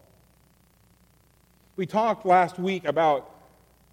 We 1.77 1.87
talked 1.87 2.25
last 2.25 2.59
week 2.59 2.87
about, 2.87 3.31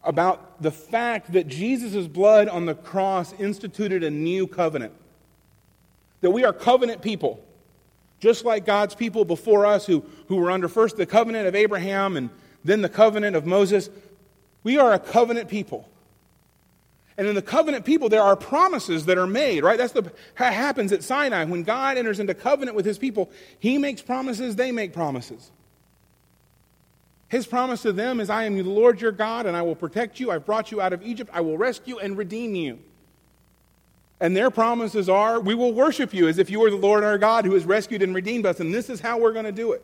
about 0.03 0.61
the 0.61 0.71
fact 0.71 1.33
that 1.33 1.47
Jesus' 1.47 2.07
blood 2.07 2.47
on 2.47 2.65
the 2.65 2.75
cross 2.75 3.33
instituted 3.33 4.03
a 4.03 4.09
new 4.09 4.47
covenant, 4.47 4.93
that 6.21 6.31
we 6.31 6.45
are 6.45 6.53
covenant 6.53 7.01
people. 7.01 7.43
Just 8.19 8.45
like 8.45 8.65
God's 8.65 8.95
people 8.95 9.25
before 9.25 9.65
us 9.65 9.85
who, 9.85 10.05
who 10.29 10.37
were 10.37 10.49
under 10.49 10.69
first 10.69 10.95
the 10.95 11.05
covenant 11.05 11.45
of 11.45 11.55
Abraham 11.55 12.15
and 12.15 12.29
then 12.63 12.81
the 12.81 12.87
covenant 12.87 13.35
of 13.35 13.45
Moses, 13.45 13.89
we 14.63 14.77
are 14.77 14.93
a 14.93 14.99
covenant 14.99 15.49
people. 15.49 15.89
And 17.17 17.27
in 17.27 17.35
the 17.35 17.41
covenant 17.41 17.83
people, 17.85 18.07
there 18.07 18.21
are 18.21 18.35
promises 18.35 19.05
that 19.05 19.17
are 19.17 19.27
made, 19.27 19.63
right? 19.63 19.77
That's 19.77 19.91
the 19.93 20.11
happens 20.35 20.91
at 20.93 21.03
Sinai. 21.03 21.43
When 21.43 21.63
God 21.63 21.97
enters 21.97 22.19
into 22.19 22.33
covenant 22.33 22.75
with 22.75 22.85
his 22.85 22.97
people, 22.97 23.29
he 23.59 23.77
makes 23.77 24.01
promises, 24.01 24.55
they 24.55 24.71
make 24.71 24.93
promises. 24.93 25.51
His 27.33 27.47
promise 27.47 27.81
to 27.81 27.91
them 27.91 28.19
is, 28.19 28.29
I 28.29 28.43
am 28.43 28.55
the 28.55 28.61
Lord 28.61 29.01
your 29.01 29.11
God, 29.11 29.47
and 29.47 29.57
I 29.57 29.63
will 29.63 29.73
protect 29.73 30.19
you. 30.19 30.29
I've 30.29 30.45
brought 30.45 30.71
you 30.71 30.79
out 30.79 30.93
of 30.93 31.01
Egypt. 31.01 31.31
I 31.33 31.41
will 31.41 31.57
rescue 31.57 31.97
and 31.97 32.15
redeem 32.15 32.53
you. 32.53 32.77
And 34.19 34.37
their 34.37 34.51
promises 34.51 35.09
are, 35.09 35.39
we 35.39 35.55
will 35.55 35.73
worship 35.73 36.13
you 36.13 36.27
as 36.27 36.37
if 36.37 36.51
you 36.51 36.59
were 36.59 36.69
the 36.69 36.75
Lord 36.75 37.03
our 37.03 37.17
God 37.17 37.45
who 37.45 37.55
has 37.55 37.65
rescued 37.65 38.03
and 38.03 38.13
redeemed 38.13 38.45
us, 38.45 38.59
and 38.59 38.71
this 38.71 38.87
is 38.87 38.99
how 38.99 39.17
we're 39.17 39.33
going 39.33 39.45
to 39.45 39.51
do 39.51 39.71
it. 39.71 39.83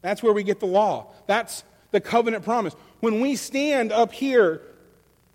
That's 0.00 0.22
where 0.22 0.32
we 0.32 0.44
get 0.44 0.60
the 0.60 0.66
law. 0.66 1.08
That's 1.26 1.62
the 1.90 2.00
covenant 2.00 2.42
promise. 2.42 2.72
When 3.00 3.20
we 3.20 3.36
stand 3.36 3.92
up 3.92 4.10
here 4.10 4.62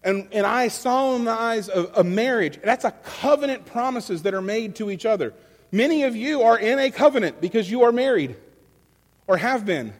and, 0.03 0.27
and 0.31 0.43
I 0.43 0.69
solemnize 0.69 1.69
a, 1.69 1.85
a 1.97 2.03
marriage, 2.03 2.59
that's 2.63 2.83
a 2.83 2.91
covenant 3.03 3.67
promises 3.67 4.23
that 4.23 4.33
are 4.33 4.41
made 4.41 4.73
to 4.77 4.89
each 4.89 5.05
other. 5.05 5.35
Many 5.71 6.01
of 6.01 6.15
you 6.15 6.41
are 6.41 6.57
in 6.57 6.79
a 6.79 6.89
covenant 6.89 7.41
because 7.41 7.69
you 7.69 7.83
are 7.83 7.91
married 7.91 8.35
or 9.27 9.37
have 9.37 9.67
been 9.67 9.93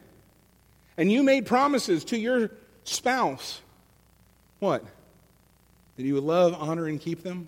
and 1.00 1.10
you 1.10 1.24
made 1.24 1.46
promises 1.46 2.04
to 2.04 2.20
your 2.20 2.52
spouse, 2.84 3.62
what? 4.60 4.84
That 5.96 6.04
you 6.04 6.14
would 6.16 6.26
love, 6.26 6.54
honor, 6.60 6.88
and 6.88 7.00
keep 7.00 7.24
them 7.24 7.48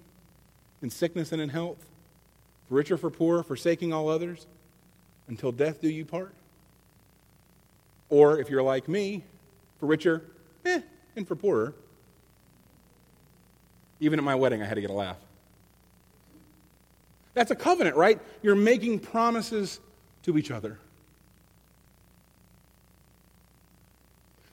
in 0.81 0.89
sickness 0.89 1.33
and 1.33 1.41
in 1.41 1.49
health, 1.49 1.85
for 2.69 2.75
rich 2.75 2.89
or 2.91 2.97
for 2.97 3.09
poor, 3.09 3.43
forsaking 3.43 3.91
all 3.91 4.07
others, 4.07 4.47
until 5.27 5.51
death 5.51 5.81
do 5.81 5.89
you 5.89 6.05
part? 6.05 6.33
Or 8.09 8.39
if 8.39 8.49
you're 8.49 8.63
like 8.63 8.87
me, 8.87 9.21
for 9.81 9.85
richer, 9.85 10.23
eh, 10.63 10.79
and 11.17 11.27
for 11.27 11.35
poorer. 11.35 11.73
Even 13.99 14.17
at 14.17 14.23
my 14.23 14.35
wedding, 14.35 14.61
I 14.61 14.65
had 14.65 14.75
to 14.75 14.81
get 14.81 14.89
a 14.89 14.93
laugh. 14.93 15.17
That's 17.33 17.51
a 17.51 17.55
covenant, 17.55 17.97
right? 17.97 18.17
You're 18.41 18.55
making 18.55 18.99
promises 18.99 19.81
to 20.23 20.37
each 20.37 20.51
other. 20.51 20.79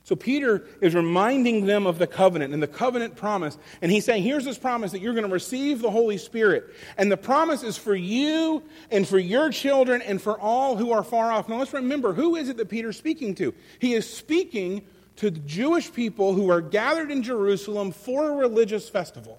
So 0.09 0.17
Peter 0.17 0.65
is 0.81 0.95
reminding 0.95 1.67
them 1.67 1.87
of 1.87 1.99
the 1.99 2.07
covenant 2.07 2.55
and 2.55 2.63
the 2.63 2.67
covenant 2.67 3.15
promise. 3.15 3.59
And 3.83 3.93
he's 3.93 4.07
saying, 4.07 4.23
here's 4.23 4.47
this 4.47 4.57
promise 4.57 4.93
that 4.93 5.03
you're 5.03 5.13
going 5.13 5.27
to 5.27 5.31
receive 5.31 5.83
the 5.83 5.91
Holy 5.91 6.17
Spirit. 6.17 6.75
And 6.97 7.13
the 7.13 7.19
promise 7.19 7.63
is 7.63 7.77
for 7.77 7.95
you 7.95 8.63
and 8.91 9.07
for 9.07 9.19
your 9.19 9.51
children 9.51 10.01
and 10.01 10.19
for 10.19 10.41
all 10.41 10.77
who 10.77 10.93
are 10.93 11.05
far 11.05 11.31
off. 11.31 11.51
Now 11.51 11.59
let's 11.59 11.75
remember, 11.75 12.15
who 12.15 12.37
is 12.37 12.49
it 12.49 12.57
that 12.57 12.71
Peter's 12.71 12.97
speaking 12.97 13.35
to? 13.35 13.53
He 13.81 13.93
is 13.93 14.09
speaking 14.09 14.81
to 15.17 15.31
the 15.31 15.41
Jewish 15.41 15.93
people 15.93 16.33
who 16.33 16.49
are 16.49 16.63
gathered 16.63 17.11
in 17.11 17.23
Jerusalem 17.23 17.93
for 17.93 18.31
a 18.31 18.35
religious 18.35 18.89
festival. 18.89 19.39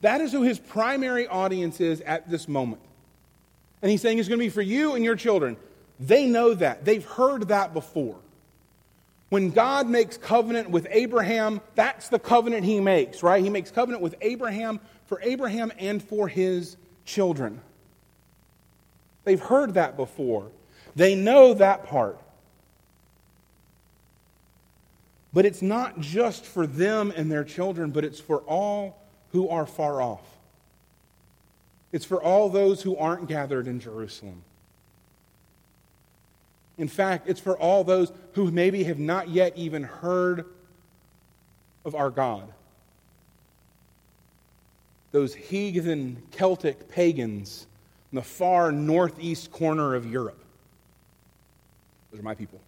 That 0.00 0.22
is 0.22 0.32
who 0.32 0.40
his 0.40 0.58
primary 0.58 1.26
audience 1.26 1.82
is 1.82 2.00
at 2.00 2.30
this 2.30 2.48
moment. 2.48 2.80
And 3.82 3.90
he's 3.90 4.00
saying 4.00 4.18
it's 4.18 4.28
going 4.28 4.40
to 4.40 4.46
be 4.46 4.48
for 4.48 4.62
you 4.62 4.94
and 4.94 5.04
your 5.04 5.16
children. 5.16 5.58
They 6.00 6.24
know 6.24 6.54
that. 6.54 6.86
They've 6.86 7.04
heard 7.04 7.48
that 7.48 7.74
before. 7.74 8.16
When 9.32 9.48
God 9.48 9.88
makes 9.88 10.18
covenant 10.18 10.68
with 10.68 10.86
Abraham, 10.90 11.62
that's 11.74 12.10
the 12.10 12.18
covenant 12.18 12.66
he 12.66 12.80
makes, 12.80 13.22
right? 13.22 13.42
He 13.42 13.48
makes 13.48 13.70
covenant 13.70 14.02
with 14.02 14.14
Abraham 14.20 14.78
for 15.06 15.22
Abraham 15.22 15.72
and 15.78 16.02
for 16.02 16.28
his 16.28 16.76
children. 17.06 17.58
They've 19.24 19.40
heard 19.40 19.72
that 19.72 19.96
before, 19.96 20.48
they 20.94 21.14
know 21.14 21.54
that 21.54 21.86
part. 21.86 22.18
But 25.32 25.46
it's 25.46 25.62
not 25.62 25.98
just 25.98 26.44
for 26.44 26.66
them 26.66 27.10
and 27.16 27.32
their 27.32 27.44
children, 27.44 27.90
but 27.90 28.04
it's 28.04 28.20
for 28.20 28.40
all 28.40 29.00
who 29.30 29.48
are 29.48 29.64
far 29.64 30.02
off. 30.02 30.26
It's 31.90 32.04
for 32.04 32.22
all 32.22 32.50
those 32.50 32.82
who 32.82 32.98
aren't 32.98 33.28
gathered 33.28 33.66
in 33.66 33.80
Jerusalem. 33.80 34.42
In 36.78 36.88
fact, 36.88 37.28
it's 37.28 37.40
for 37.40 37.56
all 37.58 37.84
those 37.84 38.12
who 38.32 38.50
maybe 38.50 38.84
have 38.84 38.98
not 38.98 39.28
yet 39.28 39.56
even 39.56 39.82
heard 39.82 40.46
of 41.84 41.94
our 41.94 42.10
God. 42.10 42.52
Those 45.10 45.34
heathen 45.34 46.22
Celtic 46.30 46.88
pagans 46.88 47.66
in 48.10 48.16
the 48.16 48.22
far 48.22 48.72
northeast 48.72 49.50
corner 49.50 49.94
of 49.94 50.06
Europe. 50.06 50.42
Those 52.10 52.20
are 52.20 52.24
my 52.24 52.34
people. 52.34 52.60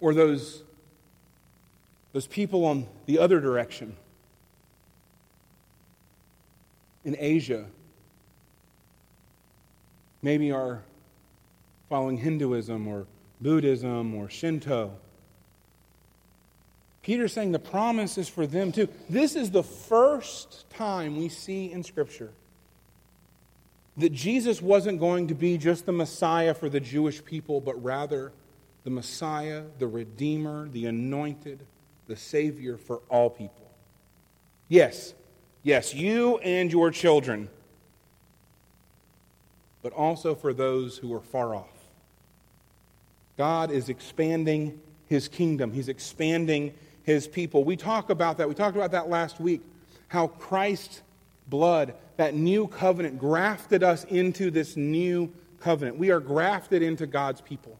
Or 0.00 0.12
those, 0.14 0.64
those 2.12 2.26
people 2.26 2.64
on 2.64 2.86
the 3.06 3.20
other 3.20 3.38
direction 3.38 3.94
in 7.04 7.16
Asia 7.18 7.66
maybe 10.22 10.52
are 10.52 10.82
following 11.88 12.16
Hinduism 12.16 12.88
or 12.88 13.06
Buddhism 13.40 14.14
or 14.14 14.30
Shinto. 14.30 14.92
Peter's 17.02 17.32
saying 17.32 17.52
the 17.52 17.58
promise 17.58 18.16
is 18.16 18.28
for 18.28 18.46
them 18.46 18.70
too. 18.70 18.88
This 19.10 19.34
is 19.34 19.50
the 19.50 19.64
first 19.64 20.70
time 20.70 21.16
we 21.16 21.28
see 21.28 21.72
in 21.72 21.82
Scripture 21.82 22.30
that 23.96 24.12
Jesus 24.12 24.62
wasn't 24.62 25.00
going 25.00 25.26
to 25.28 25.34
be 25.34 25.58
just 25.58 25.84
the 25.84 25.92
Messiah 25.92 26.54
for 26.54 26.68
the 26.68 26.80
Jewish 26.80 27.22
people, 27.24 27.60
but 27.60 27.82
rather 27.82 28.32
the 28.84 28.90
Messiah, 28.90 29.64
the 29.78 29.86
Redeemer, 29.86 30.68
the 30.68 30.86
Anointed, 30.86 31.60
the 32.06 32.16
Savior 32.16 32.76
for 32.76 33.00
all 33.08 33.28
people. 33.28 33.70
Yes, 34.68 35.14
yes, 35.62 35.92
you 35.94 36.38
and 36.38 36.72
your 36.72 36.90
children 36.90 37.50
but 39.82 39.92
also 39.92 40.34
for 40.34 40.52
those 40.52 40.96
who 40.98 41.12
are 41.14 41.20
far 41.20 41.54
off. 41.54 41.66
God 43.36 43.70
is 43.70 43.88
expanding 43.88 44.80
his 45.08 45.28
kingdom, 45.28 45.72
he's 45.72 45.88
expanding 45.88 46.72
his 47.04 47.26
people. 47.26 47.64
We 47.64 47.76
talk 47.76 48.10
about 48.10 48.38
that. 48.38 48.48
We 48.48 48.54
talked 48.54 48.76
about 48.76 48.92
that 48.92 49.08
last 49.08 49.40
week. 49.40 49.60
How 50.08 50.28
Christ's 50.28 51.02
blood, 51.48 51.94
that 52.16 52.34
new 52.34 52.68
covenant, 52.68 53.18
grafted 53.18 53.82
us 53.82 54.04
into 54.04 54.50
this 54.50 54.76
new 54.76 55.32
covenant. 55.60 55.98
We 55.98 56.10
are 56.10 56.20
grafted 56.20 56.82
into 56.82 57.06
God's 57.06 57.40
people, 57.40 57.78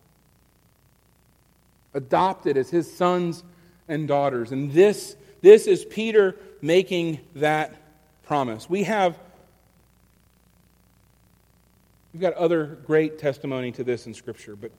adopted 1.95 2.57
as 2.57 2.71
his 2.71 2.93
sons 2.93 3.45
and 3.89 4.09
daughters. 4.09 4.53
And 4.53 4.73
this, 4.73 5.17
this 5.41 5.67
is 5.67 5.85
Peter 5.85 6.37
making 6.61 7.21
that 7.37 7.75
promise. 8.25 8.69
We 8.69 8.85
have 8.85 9.19
We've 12.13 12.21
got 12.21 12.35
other 12.35 12.79
great 12.87 13.19
testimony 13.19 13.73
to 13.73 13.85
this 13.85 14.07
in 14.07 14.15
Scripture, 14.15 14.55
but 14.55 14.71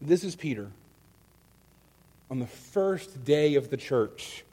this 0.00 0.24
is 0.24 0.34
Peter 0.34 0.70
on 2.30 2.38
the 2.38 2.46
first 2.46 3.24
day 3.24 3.54
of 3.54 3.70
the 3.70 3.76
church 3.76 4.44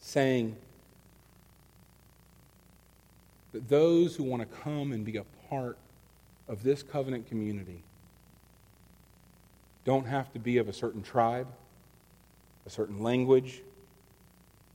saying 0.00 0.56
that 3.52 3.68
those 3.68 4.16
who 4.16 4.24
want 4.24 4.42
to 4.42 4.56
come 4.62 4.92
and 4.92 5.04
be 5.04 5.16
a 5.16 5.24
part 5.48 5.76
of 6.46 6.62
this 6.62 6.82
covenant 6.82 7.28
community 7.28 7.82
don't 9.84 10.06
have 10.06 10.32
to 10.32 10.38
be 10.38 10.58
of 10.58 10.68
a 10.68 10.72
certain 10.72 11.02
tribe, 11.02 11.48
a 12.66 12.70
certain 12.70 13.02
language, 13.02 13.62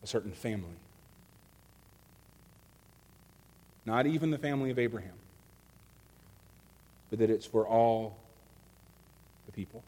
a 0.04 0.08
certain 0.08 0.32
family. 0.32 0.76
Not 3.86 4.08
even 4.08 4.32
the 4.32 4.38
family 4.38 4.72
of 4.72 4.80
Abraham, 4.80 5.14
but 7.10 7.20
that 7.20 7.30
it's 7.30 7.46
for 7.46 7.68
all 7.68 8.18
the 9.46 9.52
people. 9.52 9.84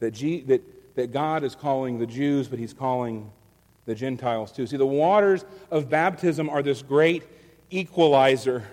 That, 0.00 0.12
G, 0.12 0.40
that, 0.42 0.62
that 0.96 1.12
God 1.12 1.44
is 1.44 1.54
calling 1.54 1.98
the 1.98 2.06
Jews, 2.06 2.48
but 2.48 2.58
He's 2.58 2.72
calling 2.72 3.30
the 3.84 3.94
Gentiles 3.94 4.50
too. 4.52 4.66
See, 4.66 4.76
the 4.76 4.86
waters 4.86 5.44
of 5.70 5.90
baptism 5.90 6.48
are 6.48 6.62
this 6.62 6.80
great 6.80 7.22
equalizer. 7.70 8.64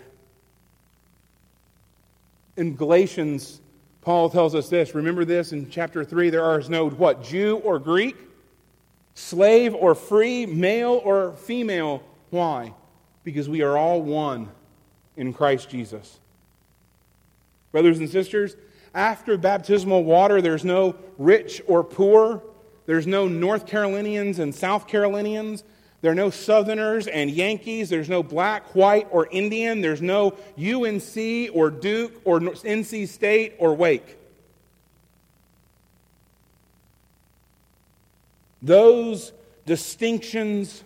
In 2.55 2.75
Galatians, 2.75 3.59
Paul 4.01 4.29
tells 4.29 4.55
us 4.55 4.69
this. 4.69 4.95
Remember 4.95 5.25
this 5.25 5.51
in 5.51 5.69
chapter 5.69 6.05
3 6.05 6.29
there 6.29 6.59
is 6.59 6.69
no 6.69 6.89
what? 6.89 7.23
Jew 7.23 7.57
or 7.57 7.77
Greek, 7.77 8.15
slave 9.15 9.75
or 9.75 9.95
free, 9.95 10.45
male 10.45 11.01
or 11.03 11.33
female 11.33 12.01
why? 12.29 12.73
Because 13.23 13.47
we 13.49 13.61
are 13.61 13.77
all 13.77 14.01
one 14.01 14.49
in 15.15 15.33
Christ 15.33 15.69
Jesus. 15.69 16.19
Brothers 17.71 17.99
and 17.99 18.09
sisters, 18.09 18.55
after 18.93 19.37
baptismal 19.37 20.03
water, 20.03 20.41
there's 20.41 20.65
no 20.65 20.95
rich 21.17 21.61
or 21.67 21.83
poor. 21.83 22.41
There's 22.85 23.05
no 23.05 23.27
North 23.27 23.65
Carolinians 23.65 24.39
and 24.39 24.53
South 24.55 24.87
Carolinians. 24.87 25.63
There 26.01 26.11
are 26.11 26.15
no 26.15 26.29
Southerners 26.29 27.07
and 27.07 27.29
Yankees. 27.29 27.89
There's 27.89 28.09
no 28.09 28.23
black, 28.23 28.75
white, 28.75 29.07
or 29.11 29.27
Indian. 29.31 29.81
There's 29.81 30.01
no 30.01 30.37
UNC 30.57 31.49
or 31.53 31.69
Duke 31.69 32.21
or 32.23 32.39
NC 32.39 33.07
State 33.07 33.55
or 33.57 33.75
Wake. 33.75 34.17
Those 38.61 39.33
distinctions 39.65 40.83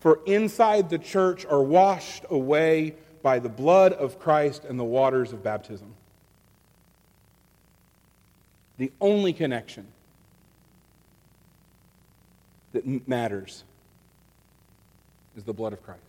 for 0.00 0.20
inside 0.26 0.90
the 0.90 0.98
church 0.98 1.44
are 1.46 1.62
washed 1.62 2.24
away 2.30 2.94
by 3.22 3.38
the 3.38 3.48
blood 3.48 3.92
of 3.92 4.18
Christ 4.18 4.64
and 4.64 4.80
the 4.80 4.84
waters 4.84 5.32
of 5.32 5.42
baptism. 5.42 5.94
The 8.78 8.90
only 8.98 9.34
connection 9.34 9.86
that 12.72 13.06
matters 13.06 13.64
is 15.36 15.44
the 15.44 15.52
blood 15.52 15.74
of 15.74 15.82
Christ. 15.82 16.00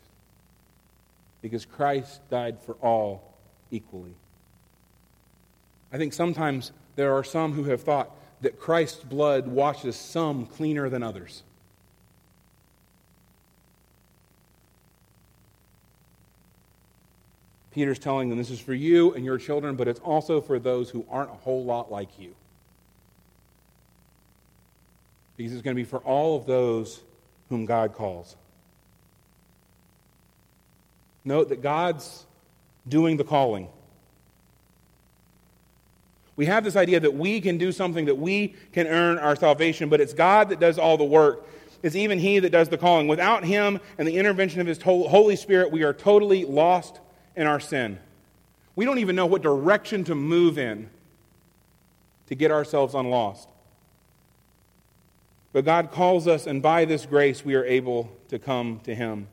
Because 1.42 1.66
Christ 1.66 2.22
died 2.30 2.60
for 2.62 2.76
all 2.76 3.34
equally. 3.72 4.14
I 5.92 5.98
think 5.98 6.14
sometimes 6.14 6.72
there 6.96 7.14
are 7.14 7.24
some 7.24 7.52
who 7.52 7.66
have 7.66 7.82
thought 7.82 8.16
that 8.40 8.60
Christ's 8.60 9.04
blood 9.04 9.48
washes 9.48 9.98
some 9.98 10.46
cleaner 10.46 10.88
than 10.88 11.04
others. 11.04 11.44
Peter's 17.74 18.00
telling 18.00 18.30
them 18.30 18.38
this 18.38 18.50
is 18.50 18.60
for 18.60 18.74
you 18.74 19.14
and 19.14 19.24
your 19.24 19.38
children, 19.38 19.76
but 19.76 19.88
it's 19.88 20.00
also 20.02 20.42
for 20.42 20.60
those 20.60 20.90
who 20.90 21.06
aren't 21.10 21.30
a 21.30 21.36
whole 21.36 21.64
lot 21.64 21.92
like 21.92 22.20
you. 22.20 22.36
Because 25.38 25.54
it's 25.54 25.62
going 25.62 25.76
to 25.76 25.82
be 25.82 25.88
for 25.88 26.00
all 26.00 26.38
of 26.38 26.46
those 26.46 27.02
whom 27.50 27.66
God 27.66 27.94
calls. 27.94 28.36
Note 31.24 31.50
that 31.50 31.62
God's 31.62 32.26
doing 32.88 33.16
the 33.18 33.24
calling. 33.24 33.68
We 36.36 36.48
have 36.48 36.64
this 36.64 36.76
idea 36.76 37.00
that 37.00 37.14
we 37.14 37.40
can 37.40 37.58
do 37.58 37.72
something, 37.72 38.06
that 38.06 38.18
we 38.18 38.56
can 38.74 38.88
earn 38.88 39.18
our 39.18 39.36
salvation, 39.36 39.90
but 39.90 40.02
it's 40.02 40.14
God 40.14 40.50
that 40.50 40.60
does 40.60 40.78
all 40.80 40.98
the 40.98 41.04
work. 41.04 41.48
It's 41.84 41.96
even 41.96 42.20
He 42.20 42.40
that 42.40 42.52
does 42.52 42.70
the 42.70 42.78
calling. 42.78 43.08
Without 43.08 43.44
Him 43.44 43.80
and 43.98 44.08
the 44.08 44.18
intervention 44.18 44.60
of 44.60 44.68
His 44.68 44.82
Holy 44.82 45.36
Spirit, 45.36 45.72
we 45.72 45.84
are 45.84 45.94
totally 45.94 46.44
lost 46.46 47.00
in 47.36 47.48
our 47.48 47.60
sin. 47.60 48.00
We 48.76 48.86
don't 48.86 49.00
even 49.00 49.16
know 49.16 49.26
what 49.26 49.42
direction 49.42 50.04
to 50.06 50.16
move 50.16 50.58
in 50.58 50.90
to 52.28 52.36
get 52.36 52.52
ourselves 52.52 52.94
unlost. 52.96 53.50
But 55.54 55.66
God 55.66 55.92
calls 55.92 56.28
us, 56.28 56.48
and 56.48 56.62
by 56.62 56.86
this 56.86 57.06
grace, 57.06 57.44
we 57.44 57.56
are 57.56 57.66
able 57.66 58.10
to 58.30 58.40
come 58.40 58.80
to 58.86 58.96
Him. 58.96 59.28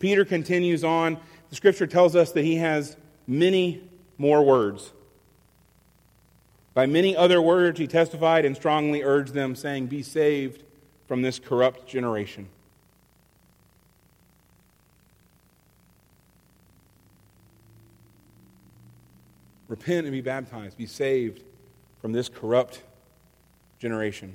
Peter 0.00 0.24
continues 0.24 0.82
on. 0.82 1.18
The 1.50 1.56
scripture 1.56 1.86
tells 1.86 2.16
us 2.16 2.32
that 2.32 2.44
he 2.44 2.56
has 2.56 2.96
many 3.26 3.82
more 4.18 4.42
words. 4.42 4.92
By 6.74 6.86
many 6.86 7.16
other 7.16 7.42
words, 7.42 7.78
he 7.78 7.86
testified 7.86 8.44
and 8.44 8.56
strongly 8.56 9.02
urged 9.02 9.34
them, 9.34 9.54
saying, 9.54 9.86
Be 9.86 10.02
saved 10.02 10.64
from 11.06 11.22
this 11.22 11.38
corrupt 11.38 11.86
generation. 11.86 12.48
Repent 19.70 20.04
and 20.04 20.10
be 20.10 20.20
baptized. 20.20 20.76
Be 20.76 20.86
saved 20.86 21.44
from 22.02 22.10
this 22.10 22.28
corrupt 22.28 22.82
generation. 23.78 24.34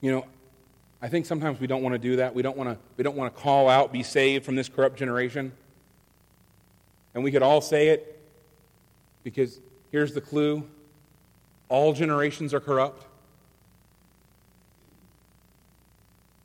You 0.00 0.10
know, 0.10 0.26
I 1.00 1.08
think 1.08 1.26
sometimes 1.26 1.60
we 1.60 1.68
don't 1.68 1.84
want 1.84 1.92
to 1.92 1.98
do 2.00 2.16
that. 2.16 2.34
We 2.34 2.42
don't 2.42 2.56
want 2.56 2.70
to, 2.70 2.78
we 2.96 3.04
don't 3.04 3.16
want 3.16 3.32
to 3.34 3.40
call 3.40 3.68
out, 3.68 3.92
be 3.92 4.02
saved 4.02 4.44
from 4.44 4.56
this 4.56 4.68
corrupt 4.68 4.98
generation. 4.98 5.52
And 7.14 7.22
we 7.22 7.30
could 7.30 7.42
all 7.42 7.60
say 7.60 7.88
it 7.88 8.20
because 9.22 9.60
here's 9.92 10.12
the 10.12 10.20
clue 10.20 10.66
all 11.68 11.92
generations 11.92 12.52
are 12.52 12.60
corrupt. 12.60 13.06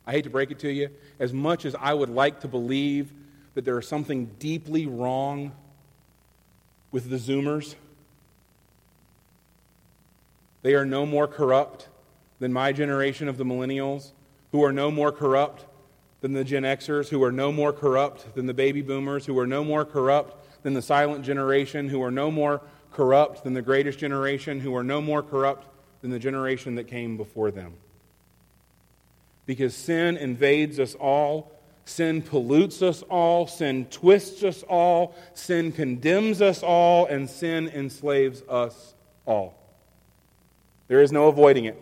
I 0.06 0.12
hate 0.12 0.22
to 0.22 0.30
break 0.30 0.52
it 0.52 0.60
to 0.60 0.70
you. 0.70 0.90
As 1.18 1.32
much 1.32 1.64
as 1.64 1.74
I 1.74 1.94
would 1.94 2.10
like 2.10 2.40
to 2.40 2.48
believe 2.48 3.12
that 3.54 3.64
there 3.64 3.78
is 3.78 3.86
something 3.86 4.26
deeply 4.38 4.86
wrong 4.86 5.52
with 6.90 7.10
the 7.10 7.16
Zoomers, 7.16 7.74
they 10.62 10.74
are 10.74 10.84
no 10.84 11.04
more 11.04 11.26
corrupt 11.26 11.88
than 12.38 12.52
my 12.52 12.72
generation 12.72 13.28
of 13.28 13.36
the 13.36 13.44
millennials 13.44 14.12
who 14.52 14.62
are 14.62 14.72
no 14.72 14.90
more 14.90 15.10
corrupt 15.10 15.66
than 16.20 16.34
the 16.34 16.44
Gen 16.44 16.62
Xers, 16.62 17.08
who 17.08 17.22
are 17.24 17.32
no 17.32 17.50
more 17.50 17.72
corrupt 17.72 18.34
than 18.34 18.46
the 18.46 18.54
baby 18.54 18.80
boomers, 18.80 19.26
who 19.26 19.36
are 19.38 19.46
no 19.46 19.64
more 19.64 19.84
corrupt 19.84 20.62
than 20.62 20.74
the 20.74 20.82
silent 20.82 21.24
generation, 21.24 21.88
who 21.88 22.02
are 22.02 22.10
no 22.10 22.30
more 22.30 22.60
corrupt 22.92 23.42
than 23.42 23.54
the 23.54 23.62
greatest 23.62 23.98
generation, 23.98 24.60
who 24.60 24.76
are 24.76 24.84
no 24.84 25.00
more 25.00 25.22
corrupt 25.22 25.66
than 26.00 26.10
the 26.10 26.18
generation 26.18 26.76
that 26.76 26.84
came 26.84 27.16
before 27.16 27.50
them. 27.50 27.72
Because 29.46 29.74
sin 29.74 30.16
invades 30.16 30.78
us 30.78 30.94
all, 30.94 31.50
sin 31.84 32.22
pollutes 32.22 32.82
us 32.82 33.02
all, 33.02 33.46
sin 33.46 33.86
twists 33.86 34.42
us 34.44 34.62
all, 34.64 35.14
sin 35.34 35.72
condemns 35.72 36.40
us 36.40 36.62
all, 36.62 37.06
and 37.06 37.28
sin 37.28 37.68
enslaves 37.68 38.42
us 38.48 38.94
all. 39.26 39.54
There 40.88 41.02
is 41.02 41.12
no 41.12 41.28
avoiding 41.28 41.64
it. 41.64 41.80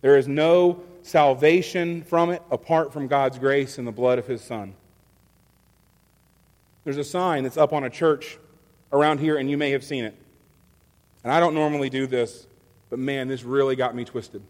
There 0.00 0.16
is 0.16 0.28
no 0.28 0.82
salvation 1.02 2.02
from 2.02 2.30
it 2.30 2.42
apart 2.50 2.92
from 2.92 3.06
God's 3.06 3.38
grace 3.38 3.78
and 3.78 3.86
the 3.86 3.92
blood 3.92 4.18
of 4.18 4.26
His 4.26 4.42
Son. 4.42 4.74
There's 6.84 6.98
a 6.98 7.04
sign 7.04 7.42
that's 7.42 7.56
up 7.56 7.72
on 7.72 7.84
a 7.84 7.90
church 7.90 8.38
around 8.92 9.18
here, 9.18 9.36
and 9.36 9.50
you 9.50 9.56
may 9.56 9.70
have 9.72 9.82
seen 9.82 10.04
it. 10.04 10.14
And 11.24 11.32
I 11.32 11.40
don't 11.40 11.54
normally 11.54 11.90
do 11.90 12.06
this, 12.06 12.46
but 12.88 13.00
man, 13.00 13.26
this 13.26 13.42
really 13.42 13.74
got 13.74 13.96
me 13.96 14.04
twisted. 14.04 14.42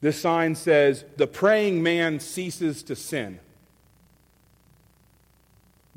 This 0.00 0.20
sign 0.20 0.54
says, 0.54 1.04
The 1.16 1.26
praying 1.26 1.82
man 1.82 2.20
ceases 2.20 2.82
to 2.84 2.96
sin. 2.96 3.40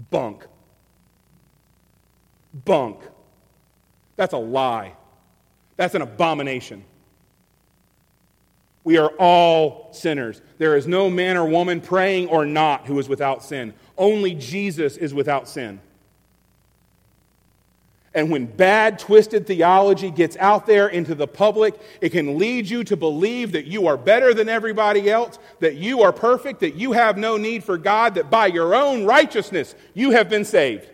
Bunk. 0.10 0.46
Bunk. 2.54 3.00
That's 4.16 4.34
a 4.34 4.38
lie. 4.38 4.94
That's 5.78 5.96
an 5.96 6.02
abomination. 6.02 6.84
We 8.84 8.98
are 8.98 9.10
all 9.20 9.90
sinners. 9.94 10.42
There 10.58 10.76
is 10.76 10.88
no 10.88 11.10
man 11.10 11.38
or 11.38 11.46
woman 11.46 11.82
praying 11.82 12.30
or 12.30 12.46
not 12.46 12.88
who 12.88 12.98
is 12.98 13.08
without 13.08 13.44
sin. 13.44 13.74
Only 13.98 14.34
Jesus 14.34 14.98
is 14.98 15.14
without 15.14 15.48
sin. 15.48 15.80
And 18.14 18.30
when 18.30 18.46
bad, 18.46 19.00
twisted 19.00 19.48
theology 19.48 20.12
gets 20.12 20.36
out 20.38 20.66
there 20.66 20.90
into 20.90 21.16
the 21.16 21.28
public, 21.28 21.80
it 22.02 22.10
can 22.10 22.38
lead 22.38 22.70
you 22.70 22.84
to 22.86 22.98
believe 22.98 23.54
that 23.54 23.68
you 23.68 23.88
are 23.88 23.96
better 23.96 24.34
than 24.34 24.50
everybody 24.50 25.10
else, 25.10 25.40
that 25.62 25.76
you 25.76 26.02
are 26.02 26.12
perfect, 26.12 26.60
that 26.60 26.76
you 26.76 26.92
have 26.92 27.18
no 27.18 27.38
need 27.38 27.64
for 27.64 27.78
God, 27.78 28.16
that 28.16 28.30
by 28.30 28.48
your 28.48 28.76
own 28.76 29.06
righteousness 29.06 29.76
you 29.94 30.12
have 30.12 30.30
been 30.30 30.44
saved. 30.44 30.90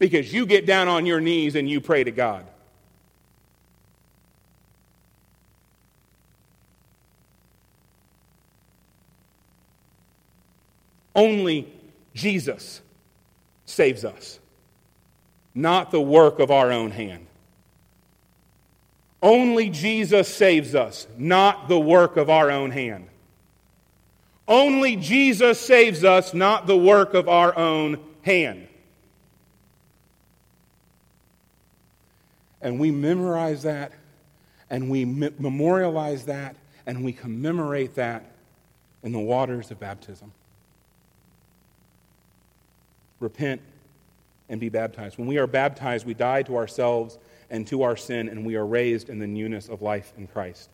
Because 0.00 0.32
you 0.32 0.44
get 0.44 0.66
down 0.66 0.88
on 0.88 1.06
your 1.06 1.20
knees 1.20 1.54
and 1.54 1.70
you 1.70 1.80
pray 1.80 2.02
to 2.02 2.10
God. 2.10 2.46
Only 11.14 11.72
Jesus 12.14 12.80
saves 13.66 14.04
us, 14.04 14.40
not 15.54 15.90
the 15.90 16.00
work 16.00 16.38
of 16.38 16.50
our 16.50 16.72
own 16.72 16.90
hand. 16.90 17.26
Only 19.22 19.70
Jesus 19.70 20.26
saves 20.28 20.74
us, 20.74 21.06
not 21.16 21.68
the 21.68 21.78
work 21.78 22.16
of 22.16 22.28
our 22.28 22.50
own 22.50 22.70
hand. 22.70 23.08
Only 24.48 24.96
Jesus 24.96 25.60
saves 25.60 26.02
us, 26.02 26.34
not 26.34 26.66
the 26.66 26.76
work 26.76 27.14
of 27.14 27.28
our 27.28 27.56
own 27.56 28.00
hand. 28.22 28.66
And 32.60 32.80
we 32.80 32.90
memorize 32.90 33.62
that, 33.62 33.92
and 34.70 34.90
we 34.90 35.04
memorialize 35.04 36.24
that, 36.26 36.56
and 36.86 37.04
we 37.04 37.12
commemorate 37.12 37.94
that 37.94 38.24
in 39.02 39.12
the 39.12 39.20
waters 39.20 39.70
of 39.70 39.78
baptism 39.78 40.32
repent, 43.22 43.62
and 44.52 44.60
be 44.60 44.68
baptized. 44.68 45.16
When 45.16 45.26
we 45.26 45.38
are 45.38 45.46
baptized, 45.46 46.06
we 46.06 46.12
die 46.12 46.42
to 46.42 46.56
ourselves 46.56 47.18
and 47.50 47.66
to 47.68 47.82
our 47.82 47.96
sin, 47.96 48.28
and 48.28 48.44
we 48.44 48.54
are 48.54 48.66
raised 48.66 49.08
in 49.08 49.18
the 49.18 49.26
newness 49.26 49.70
of 49.70 49.80
life 49.80 50.12
in 50.18 50.26
Christ. 50.26 50.68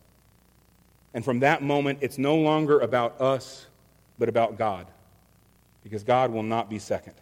And 1.15 1.25
from 1.25 1.39
that 1.41 1.63
moment, 1.63 2.01
it's 2.03 2.19
no 2.19 2.35
longer 2.35 2.81
about 2.81 3.21
us, 3.21 3.67
but 4.19 4.29
about 4.29 4.59
God, 4.59 4.89
because 5.85 6.03
God 6.03 6.33
will 6.33 6.43
not 6.43 6.69
be 6.69 6.81
second. 6.81 7.15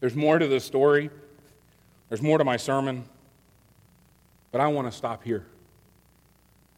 There's 0.00 0.14
more 0.14 0.38
to 0.38 0.46
the 0.46 0.60
story, 0.60 1.08
there's 2.10 2.22
more 2.22 2.36
to 2.36 2.44
my 2.44 2.58
sermon, 2.58 3.04
but 4.52 4.60
I 4.60 4.68
want 4.68 4.86
to 4.86 4.92
stop 4.92 5.24
here. 5.24 5.46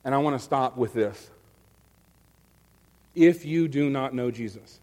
And 0.05 0.15
I 0.15 0.19
want 0.19 0.39
to 0.39 0.43
stop 0.43 0.77
with 0.77 0.95
this 0.95 1.29
if 3.17 3.45
you 3.45 3.67
do 3.67 3.91
not 3.91 4.15
know 4.15 4.31
Jesus. 4.31 4.79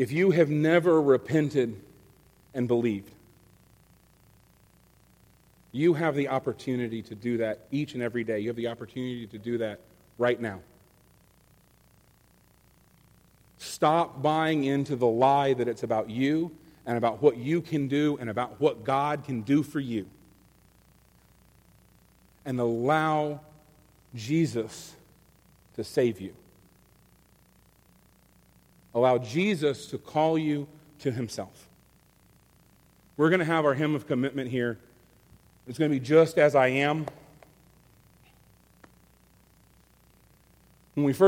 If 0.00 0.12
you 0.12 0.30
have 0.30 0.48
never 0.48 0.98
repented 0.98 1.78
and 2.54 2.66
believed, 2.66 3.12
You 5.72 5.94
have 5.94 6.14
the 6.14 6.28
opportunity 6.28 7.02
to 7.02 7.14
do 7.14 7.36
that 7.36 7.60
each 7.70 7.92
and 7.92 8.02
every 8.02 8.24
day. 8.24 8.40
You 8.40 8.48
have 8.48 8.56
the 8.56 8.68
opportunity 8.68 9.26
to 9.26 9.38
do 9.38 9.58
that 9.58 9.78
right 10.18 10.40
now. 10.40 10.60
Stop 13.58 14.22
buying 14.22 14.64
into 14.64 14.96
the 14.96 15.06
lie 15.06 15.52
that 15.52 15.68
it's 15.68 15.82
about 15.82 16.08
you 16.10 16.50
and 16.86 16.96
about 16.96 17.22
what 17.22 17.36
you 17.36 17.60
can 17.60 17.86
do 17.86 18.16
and 18.20 18.30
about 18.30 18.58
what 18.60 18.84
God 18.84 19.24
can 19.24 19.42
do 19.42 19.62
for 19.62 19.80
you. 19.80 20.06
And 22.44 22.58
allow 22.58 23.40
Jesus 24.14 24.96
to 25.76 25.84
save 25.84 26.20
you. 26.20 26.34
Allow 28.94 29.18
Jesus 29.18 29.86
to 29.86 29.98
call 29.98 30.38
you 30.38 30.66
to 31.00 31.10
himself. 31.10 31.68
We're 33.16 33.28
going 33.28 33.40
to 33.40 33.44
have 33.44 33.64
our 33.64 33.74
hymn 33.74 33.94
of 33.94 34.06
commitment 34.06 34.50
here. 34.50 34.78
It's 35.68 35.78
going 35.78 35.90
to 35.90 35.94
be 35.98 36.04
just 36.04 36.38
as 36.38 36.54
I 36.54 36.68
am. 36.68 37.06
When 40.94 41.04
we 41.04 41.12
first 41.12 41.18